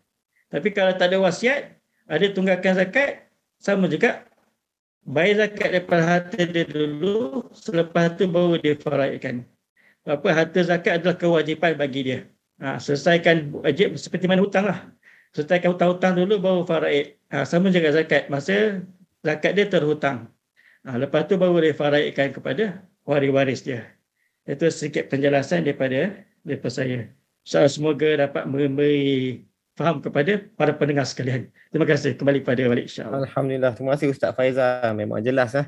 [0.50, 1.78] tapi kalau tak ada wasiat
[2.10, 3.30] ada tunggakan zakat
[3.62, 4.26] sama juga
[5.06, 9.46] bayar zakat daripada harta dia dulu selepas tu baru dia faraidkan
[10.06, 12.20] apa harta zakat adalah kewajipan bagi dia.
[12.62, 14.88] Ha, selesaikan wajib seperti mana hutang lah.
[15.36, 17.18] Selesaikan hutang-hutang dulu baru faraid.
[17.34, 18.30] Ha, sama juga zakat.
[18.32, 18.86] Masa
[19.26, 20.30] zakat dia terhutang.
[20.86, 23.90] Ha, lepas tu baru dia faraidkan kepada waris-waris dia.
[24.46, 26.14] Itu sedikit penjelasan daripada
[26.46, 27.10] daripada saya.
[27.46, 29.42] So, semoga dapat memberi
[29.76, 31.52] faham kepada para pendengar sekalian.
[31.74, 32.16] Terima kasih.
[32.16, 33.28] Kembali pada balik insyaAllah.
[33.28, 33.72] Alhamdulillah.
[33.76, 34.94] Terima kasih Ustaz Faizal.
[34.96, 35.54] Memang jelas.
[35.54, 35.66] Eh?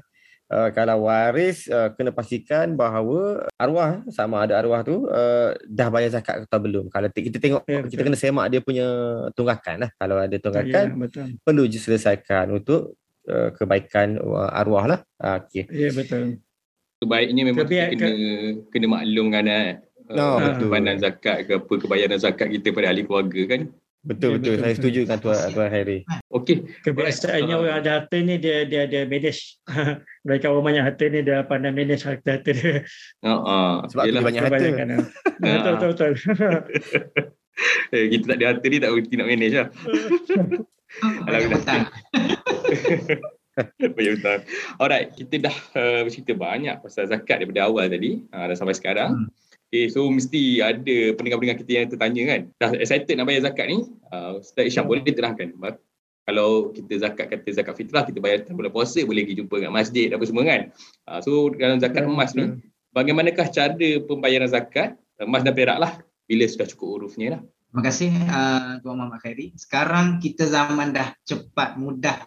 [0.52, 6.12] Uh, kalau waris uh, kena pastikan bahawa arwah sama ada arwah tu uh, dah bayar
[6.14, 6.88] zakat atau belum.
[6.92, 8.88] Kalau kita tengok ya, kita kena semak dia punya
[9.36, 9.90] tunggakan lah.
[9.96, 11.28] Kalau ada tunggakan ya, betul.
[11.44, 12.96] perlu diselesaikan untuk
[13.28, 15.00] uh, kebaikan uh, arwah lah.
[15.20, 15.68] Uh, okay.
[15.72, 16.40] Ya betul.
[16.98, 18.74] Sebaiknya memang Kebiak, kita kena ke...
[18.74, 19.86] kena maklumkan eh.
[20.08, 20.72] No, uh, betul.
[20.98, 23.62] Zakat ke apa kebayaran zakat kita pada ahli keluarga kan.
[24.06, 24.56] Betul ya, betul.
[24.62, 26.00] Saya setuju dengan tuan tuan Harry.
[26.30, 26.58] Okey.
[26.86, 29.58] Kebiasaannya orang ada harta ni dia dia ada manage.
[30.28, 32.86] Mereka orang banyak harta ni dia pandai manage harta harta dia.
[33.26, 34.58] Ha uh, uh, sebab dia banyak harta.
[35.42, 36.12] betul betul betul.
[37.96, 39.68] eh, kita tak ada harta ni tak boleh nak manage lah.
[41.28, 41.84] Alhamdulillah.
[43.82, 44.40] Banyak hutang.
[44.78, 49.26] Alright, kita dah uh, bercerita banyak pasal zakat daripada awal tadi uh, dan sampai sekarang.
[49.26, 49.47] Hmm.
[49.68, 52.42] Okay, so mesti ada pendengar-pendengar kita yang tertanya kan.
[52.56, 53.84] Dah excited nak bayar zakat ni.
[54.08, 55.52] Uh, Ustaz Isyam boleh terangkan.
[56.24, 60.08] Kalau kita zakat kata zakat fitrah, kita bayar bulan puasa, boleh pergi jumpa kat masjid
[60.16, 60.72] apa semua kan.
[61.04, 62.64] Uh, so dalam zakat emas ni,
[62.96, 66.00] bagaimanakah cara pembayaran zakat emas dan perak lah
[66.32, 67.42] bila sudah cukup hurufnya lah.
[67.68, 69.52] Terima kasih uh, Tuan Muhammad Khairi.
[69.60, 72.24] Sekarang kita zaman dah cepat, mudah.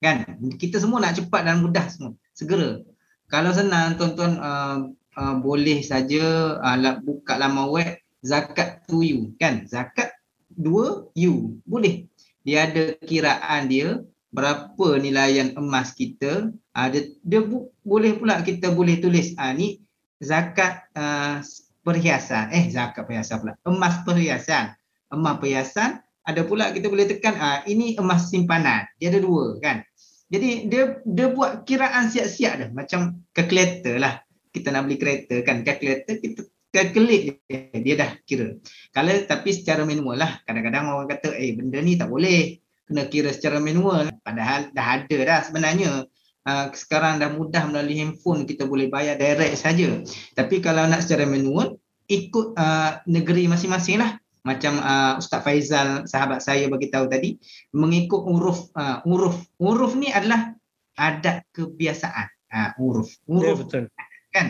[0.00, 0.40] Kan?
[0.56, 2.16] Kita semua nak cepat dan mudah semua.
[2.32, 2.80] Segera.
[3.28, 9.66] Kalau senang tuan-tuan uh, uh, boleh saja uh, buka laman web zakat to you kan?
[9.66, 10.14] Zakat
[10.54, 11.58] dua you.
[11.66, 12.06] Boleh.
[12.46, 18.70] Dia ada kiraan dia berapa nilaian emas kita uh, dia, dia bu- boleh pula kita
[18.70, 19.82] boleh tulis uh, ni
[20.22, 21.42] zakat uh,
[21.82, 22.54] perhiasan.
[22.54, 23.52] Eh zakat perhiasan pula.
[23.66, 24.78] Emas perhiasan.
[25.10, 28.86] Emas perhiasan ada pula kita boleh tekan uh, ini emas simpanan.
[29.00, 29.80] Dia ada dua kan?
[30.28, 32.70] Jadi dia dia buat kiraan siap-siap dah.
[32.76, 34.20] Macam kalkulator lah.
[34.50, 38.56] Kita nak beli kereta kan kalkulator kita kalkulate dia, dia dah kira.
[38.92, 40.40] Kalau tapi secara manual lah.
[40.44, 44.12] Kadang-kadang orang kata eh benda ni tak boleh kena kira secara manual.
[44.20, 45.90] Padahal dah ada dah sebenarnya.
[46.48, 50.00] Uh, sekarang dah mudah melalui handphone kita boleh bayar direct saja.
[50.32, 51.76] Tapi kalau nak secara manual
[52.08, 54.16] ikut uh, negeri masing-masing lah
[54.48, 57.36] macam uh, Ustaz Faizal sahabat saya bagi tahu tadi
[57.76, 60.56] mengikut huruf uh, huruf huruf ni adalah
[60.96, 63.84] adat kebiasaan uh, huruf huruf Ya, betul.
[64.38, 64.48] Kan?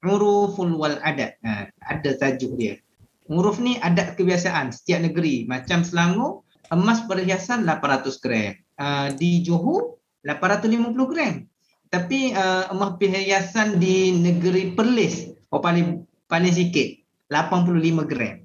[0.00, 2.80] Huruful wal adat uh, ada tajuk dia.
[3.28, 5.44] Huruf ni adat kebiasaan setiap negeri.
[5.44, 8.56] Macam Selangor emas perhiasan 800 gram.
[8.76, 11.44] Uh, di Johor 850 gram.
[11.92, 16.88] Tapi uh, emas perhiasan di negeri Perlis oh paling paling sikit
[17.30, 18.36] 85 gram.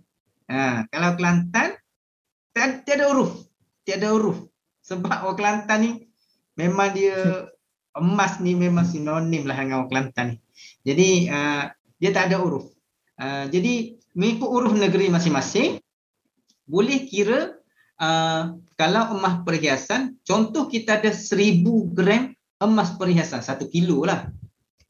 [0.52, 1.70] Ha, kalau Kelantan
[2.54, 3.48] tiada huruf.
[3.88, 4.50] Tiada huruf.
[4.84, 5.92] Sebab orang Kelantan ni
[6.58, 7.48] memang dia
[7.96, 10.38] emas ni memang sinonim lah dengan orang Kelantan ni.
[10.82, 11.70] Jadi uh,
[12.02, 12.74] dia tak ada huruf.
[13.22, 15.78] Uh, jadi mengikut huruf negeri masing-masing
[16.66, 17.60] boleh kira
[18.02, 21.62] uh, kalau emas perhiasan contoh kita ada 1000
[21.94, 24.30] gram emas perhiasan satu kilo lah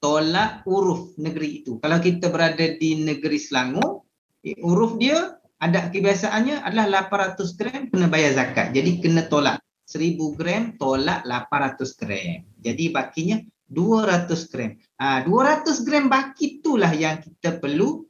[0.02, 1.78] tolak huruf negeri itu.
[1.80, 4.04] Kalau kita berada di negeri Selangor
[4.42, 8.74] eh, huruf dia adat kebiasaannya adalah 800 gram kena bayar zakat.
[8.74, 9.62] Jadi kena tolak.
[9.86, 12.42] 1000 gram tolak 800 gram.
[12.66, 13.38] Jadi bakinya
[13.72, 14.76] 200 gram.
[15.00, 18.04] Ha, 200 gram baki itulah yang kita perlu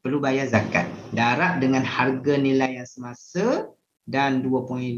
[0.00, 0.88] perlu bayar zakat.
[1.12, 3.68] Darab dengan harga nilai yang semasa
[4.08, 4.96] dan 2.5%.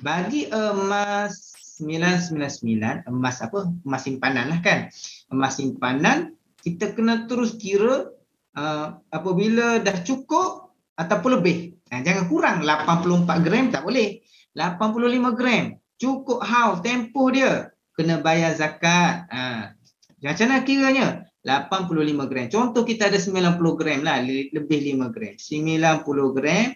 [0.00, 3.66] Bagi emas 999, emas apa?
[3.82, 4.88] Emas simpanan lah kan.
[5.34, 8.14] Emas simpanan, kita kena terus kira
[8.54, 11.74] uh, apabila dah cukup ataupun lebih.
[11.90, 14.22] Ha, jangan kurang 84 gram tak boleh.
[14.54, 19.26] 85 gram cukup haul tempoh dia kena bayar zakat.
[19.26, 19.74] Ha.
[20.22, 21.26] Macam mana kiranya?
[21.42, 22.46] 85 gram.
[22.46, 25.34] Contoh kita ada 90 gram lah, le- lebih 5 gram.
[25.34, 26.66] 90 gram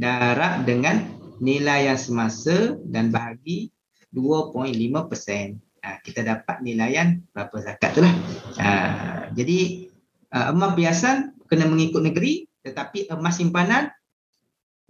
[0.00, 1.04] darab dengan
[1.44, 3.68] nilai yang semasa dan bahagi
[4.16, 5.60] 2.5%.
[5.80, 8.14] Ha, kita dapat nilaian berapa zakat tu lah.
[8.60, 8.70] Ha,
[9.32, 9.88] jadi
[10.36, 13.88] uh, emas biasan kena mengikut negeri tetapi emas simpanan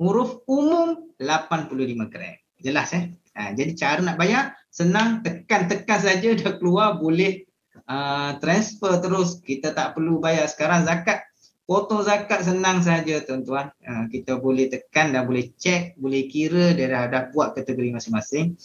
[0.02, 2.36] huruf umum 85 gram.
[2.58, 3.14] Jelas eh?
[3.38, 7.44] Ha, jadi cara nak bayar senang tekan-tekan saja dah keluar boleh
[7.90, 11.26] uh, transfer terus kita tak perlu bayar sekarang zakat
[11.66, 16.90] potong zakat senang saja tuan-tuan uh, kita boleh tekan dan boleh cek boleh kira dia
[16.90, 18.58] dah, dah buat kategori masing-masing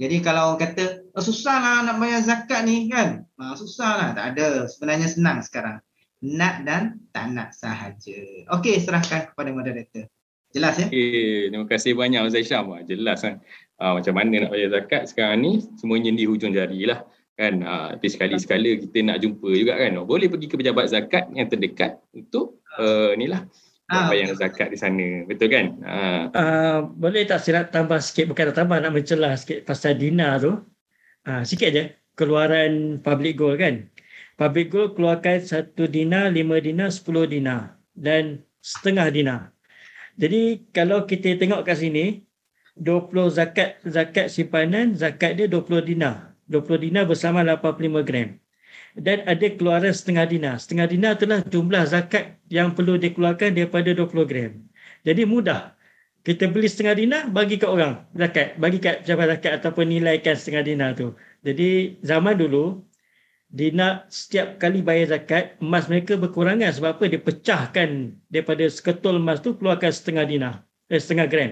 [0.00, 4.08] jadi kalau orang kata oh, susah lah nak bayar zakat ni kan uh, susah lah
[4.16, 5.80] tak ada sebenarnya senang sekarang
[6.24, 8.18] nak dan tak nak sahaja.
[8.56, 10.08] Okey, serahkan kepada moderator.
[10.54, 10.88] Jelas ya?
[10.88, 12.72] Okay, terima kasih banyak Ustaz Syam.
[12.88, 13.44] Jelas kan.
[13.76, 17.04] Ah, macam mana nak bayar zakat sekarang ni semuanya di hujung jari lah.
[17.36, 19.92] Kan, ah, tapi sekali-sekala kita nak jumpa juga kan.
[20.00, 23.44] Oh, boleh pergi ke pejabat zakat yang terdekat untuk uh, ni lah.
[23.86, 25.22] Ah, bayar zakat di sana.
[25.28, 25.66] Betul kan?
[25.84, 29.94] Ah, Uh, boleh tak saya nak tambah sikit, bukan nak tambah, nak mencelah sikit pasal
[30.00, 30.58] Dina tu.
[31.28, 31.84] Uh, sikit je,
[32.16, 33.92] keluaran public goal kan.
[34.40, 39.36] Public goal keluarkan satu Dina, lima Dina, sepuluh Dina dan setengah Dina.
[40.16, 42.25] Jadi kalau kita tengok kat sini,
[42.76, 46.36] 20 zakat zakat simpanan, zakat dia 20 Dina.
[46.48, 48.28] 20 Dina bersama 85 gram.
[48.96, 50.52] Dan ada keluaran setengah Dina.
[50.60, 54.52] Setengah Dina itulah jumlah zakat yang perlu dikeluarkan daripada 20 gram.
[55.06, 55.76] Jadi mudah.
[56.26, 58.58] Kita beli setengah dina, bagi kat orang zakat.
[58.58, 61.14] Bagi kat pejabat zakat ataupun nilaikan setengah dina tu.
[61.46, 62.82] Jadi zaman dulu,
[63.46, 66.74] dina setiap kali bayar zakat, emas mereka berkurangan.
[66.74, 67.04] Sebab apa?
[67.06, 67.90] Dia pecahkan
[68.26, 70.50] daripada seketul emas tu, keluarkan setengah dina.
[70.90, 71.50] Eh, setengah gram.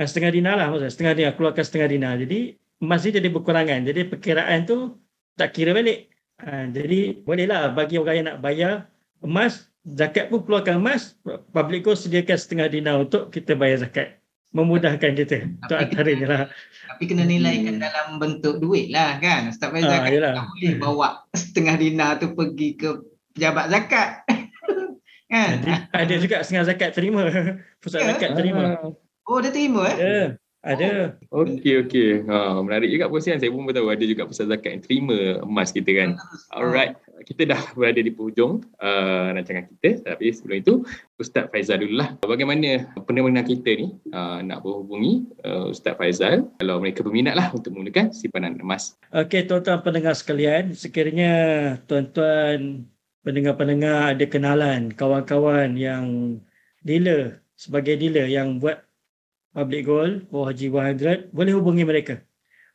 [0.00, 0.88] Eh, setengah dina lah maksudnya.
[0.88, 2.10] Setengah dina, keluarkan setengah dina.
[2.16, 2.38] Jadi
[2.80, 3.80] emas ni jadi berkurangan.
[3.84, 4.96] Jadi perkiraan tu
[5.36, 6.08] tak kira balik.
[6.40, 8.88] Ha, jadi bolehlah bagi orang yang nak bayar
[9.20, 11.20] emas, zakat pun keluarkan emas,
[11.52, 14.16] public go sediakan setengah dinar untuk kita bayar zakat.
[14.50, 15.44] Memudahkan kita.
[15.44, 16.42] Itu Tapi- antaranya lah.
[16.88, 19.52] Tapi kena nilaikan dalam bentuk duit lah kan.
[19.52, 20.32] Ustaz Faizal Ah, kan yelah.
[20.34, 22.88] tak boleh bawa setengah dinar tu pergi ke
[23.36, 24.08] pejabat zakat.
[25.30, 25.60] kan?
[25.60, 27.22] Jadi ada juga setengah zakat terima.
[27.84, 28.06] Pusat Ya.
[28.10, 28.62] zakat terima.
[29.30, 29.94] Oh dia terima eh?
[29.94, 30.22] Ya,
[30.66, 31.14] ada.
[31.30, 32.26] Okey, okey.
[32.26, 33.38] Ha, menarik juga perkongsian.
[33.38, 36.18] Saya pun tahu ada juga pusat zakat yang terima emas kita kan.
[36.50, 36.98] Alright,
[37.30, 40.02] kita dah berada di penghujung uh, rancangan kita.
[40.02, 40.72] Tapi sebelum itu,
[41.14, 42.18] Ustaz Faizal dulu lah.
[42.26, 47.70] Bagaimana pendengar kita ni uh, nak berhubungi uh, Ustaz Faizal kalau mereka berminat lah untuk
[47.70, 48.98] menggunakan simpanan emas.
[49.14, 51.32] Okey, tuan-tuan pendengar sekalian, sekiranya
[51.86, 52.82] tuan-tuan
[53.22, 56.34] pendengar-pendengar ada kenalan kawan-kawan yang
[56.82, 58.89] dealer sebagai dealer yang buat
[59.56, 62.14] public goal, oh Haji 100, boleh hubungi mereka.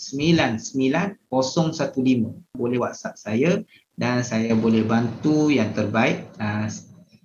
[2.58, 3.62] Boleh WhatsApp saya
[3.98, 6.66] dan saya boleh bantu yang terbaik uh,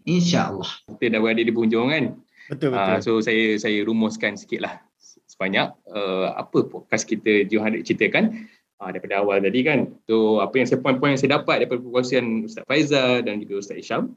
[0.05, 0.69] insya-Allah.
[0.99, 2.05] Kita dah berada di penghujung kan?
[2.49, 2.93] Betul betul.
[2.97, 4.81] Uh, so saya saya rumuskan sikitlah
[5.29, 8.49] sebanyak uh, apa podcast kita Johan ceritakan
[8.81, 9.93] uh, daripada awal tadi kan.
[10.09, 13.79] So apa yang saya poin-poin yang saya dapat daripada perkongsian Ustaz Faizal dan juga Ustaz
[13.79, 14.17] Isham.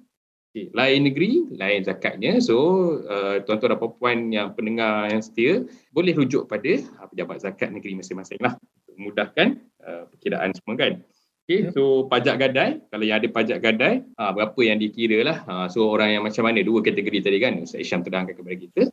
[0.52, 0.68] Okay.
[0.76, 2.44] Lain negeri, lain zakatnya.
[2.44, 2.56] So
[3.08, 5.64] uh, tuan-tuan dan puan yang pendengar yang setia
[5.96, 8.60] boleh rujuk pada uh, pejabat zakat negeri masing-masing lah.
[9.00, 10.94] Memudahkan uh, perkiraan semua kan.
[11.50, 11.74] Okay, ya.
[11.74, 15.38] so pajak gadai, kalau yang ada pajak gadai, ha, berapa yang dikira lah.
[15.50, 18.84] Ha, so orang yang macam mana, dua kategori tadi kan, Ustaz Isyam terangkan kepada kita.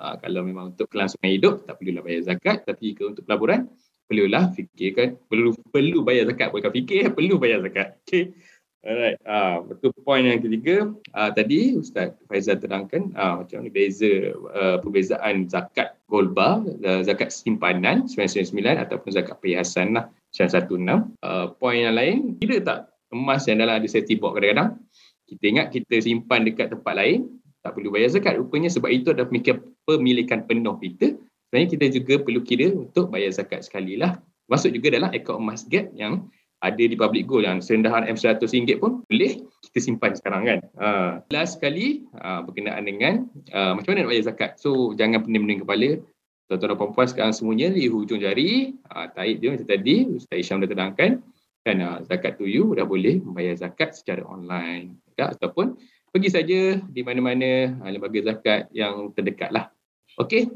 [0.00, 2.64] Ha, kalau memang untuk kelangsungan hidup, tak perlulah bayar zakat.
[2.64, 3.68] Tapi ke untuk pelaburan,
[4.08, 6.48] perlulah fikirkan, perlu perlu bayar zakat.
[6.48, 8.00] Bukan fikir, perlu bayar zakat.
[8.08, 8.32] Okay.
[8.78, 14.38] Alright, ah, betul poin yang ketiga ah, tadi Ustaz Faizal terangkan ah, macam ni beza
[14.54, 20.06] uh, perbezaan zakat golba, uh, zakat simpanan 999 ataupun zakat perhiasan lah
[20.36, 21.16] 916.
[21.24, 22.78] Uh, poin yang lain, kira tak
[23.12, 24.76] emas yang dalam ada safety box kadang-kadang
[25.28, 27.28] kita ingat kita simpan dekat tempat lain
[27.60, 29.28] tak perlu bayar zakat rupanya sebab itu adalah
[29.84, 31.16] pemilikan penuh kita
[31.48, 34.16] sebenarnya kita juga perlu kira untuk bayar zakat sekali lah
[34.48, 38.42] masuk juga dalam account emas gap yang ada di public gold yang serendahan M100
[38.82, 40.58] pun boleh kita simpan sekarang kan.
[40.74, 44.50] Uh, last sekali uh, berkenaan dengan uh, macam mana nak bayar zakat.
[44.58, 46.02] So jangan pening-pening kepala.
[46.48, 48.72] Tuan-tuan dan puan sekarang semuanya di hujung jari.
[48.88, 51.20] Uh, taib dia macam tadi Ustaz Isyam dah terangkan.
[51.60, 54.96] Kan uh, zakat to you dah boleh membayar zakat secara online.
[55.20, 55.76] Ya, ataupun
[56.08, 59.68] pergi saja di mana-mana uh, lembaga zakat yang terdekat lah.
[60.16, 60.48] Okay.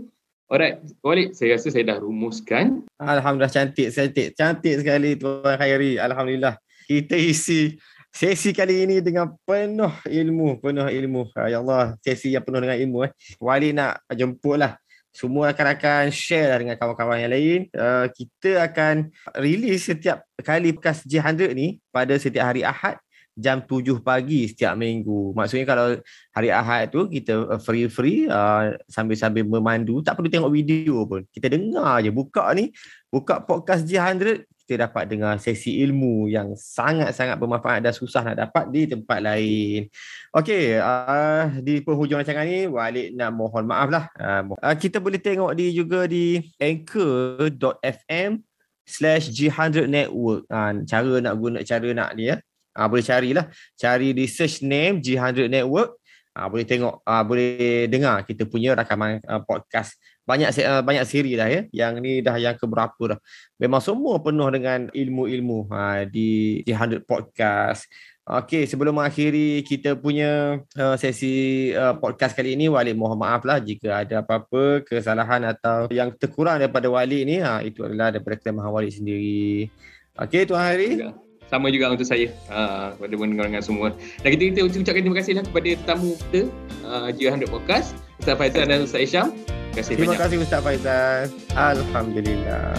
[0.53, 2.85] Alright, Walid, saya rasa saya dah rumuskan.
[3.01, 4.37] Alhamdulillah cantik, cantik.
[4.37, 5.97] Cantik sekali Tuan Khairi.
[5.97, 6.61] Alhamdulillah.
[6.85, 7.73] Kita isi
[8.13, 11.33] sesi kali ini dengan penuh ilmu, penuh ilmu.
[11.49, 13.09] Ya Allah, sesi yang penuh dengan ilmu.
[13.09, 13.13] Eh.
[13.41, 14.77] Walid nak jemput lah.
[15.13, 17.61] Semua rakan-rakan share lah dengan kawan-kawan yang lain.
[17.77, 22.97] Uh, kita akan release setiap kali bekas J100 ni pada setiap hari Ahad
[23.33, 25.33] jam 7 pagi setiap minggu.
[25.33, 25.97] Maksudnya kalau
[26.37, 31.25] hari Ahad tu kita uh, free-free uh, sambil-sambil memandu, tak perlu tengok video pun.
[31.33, 32.73] Kita dengar je buka ni,
[33.09, 38.71] buka podcast J100, kita dapat dengar sesi ilmu yang sangat-sangat bermanfaat dan susah nak dapat
[38.71, 39.91] di tempat lain.
[40.31, 44.05] Okey, uh, di penghujung rancangan ni, Walid nak mohon maaf lah.
[44.17, 48.39] Uh, kita boleh tengok di juga di anchor.fm
[48.87, 50.47] slash G100 Network.
[50.47, 52.39] Uh, cara nak guna, cara nak ni ya.
[52.73, 53.47] Uh, boleh carilah.
[53.77, 55.99] Cari research name G100 Network.
[56.33, 60.01] Uh, boleh tengok, uh, boleh dengar kita punya rakaman uh, podcast.
[60.23, 61.67] Banyak uh, banyak siri dah ya.
[61.75, 63.19] Yang ni dah yang keberapa dah.
[63.59, 67.87] Memang semua penuh dengan ilmu-ilmu uh, di G100 Podcast.
[68.23, 73.59] Okey, sebelum mengakhiri kita punya uh, sesi uh, podcast kali ini, Walid mohon maaf lah
[73.59, 78.71] jika ada apa-apa kesalahan atau yang terkurang daripada Walid ni, ha, itu adalah daripada kelemahan
[78.71, 79.67] Walid sendiri.
[80.15, 81.03] Okey, Tuan Hari.
[81.51, 83.91] Sama juga untuk saya uh, kepada pendengar semua.
[84.23, 86.41] Dan kita, kita ucapkan terima kasih lah kepada tetamu kita
[86.87, 87.89] uh, G100 Podcast
[88.23, 89.35] Ustaz Faizal dan Ustaz Isyam.
[89.73, 90.21] Terima kasih terima banyak.
[90.21, 91.17] kasih Ustaz Faizal.
[91.57, 92.77] Alhamdulillah.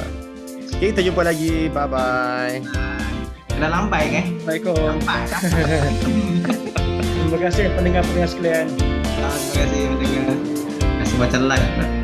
[0.77, 1.73] Okay, kita jumpa lagi.
[1.73, 2.55] Bye-bye.
[3.57, 4.25] Dah lambai kan?
[4.45, 5.01] Assalamualaikum.
[5.01, 5.41] Lambai kan?
[7.33, 8.67] Terima kasih pendengar-pendengar sekalian.
[9.25, 10.37] Ah, terima kasih mendengar.
[10.37, 12.02] Terima kasih baca live.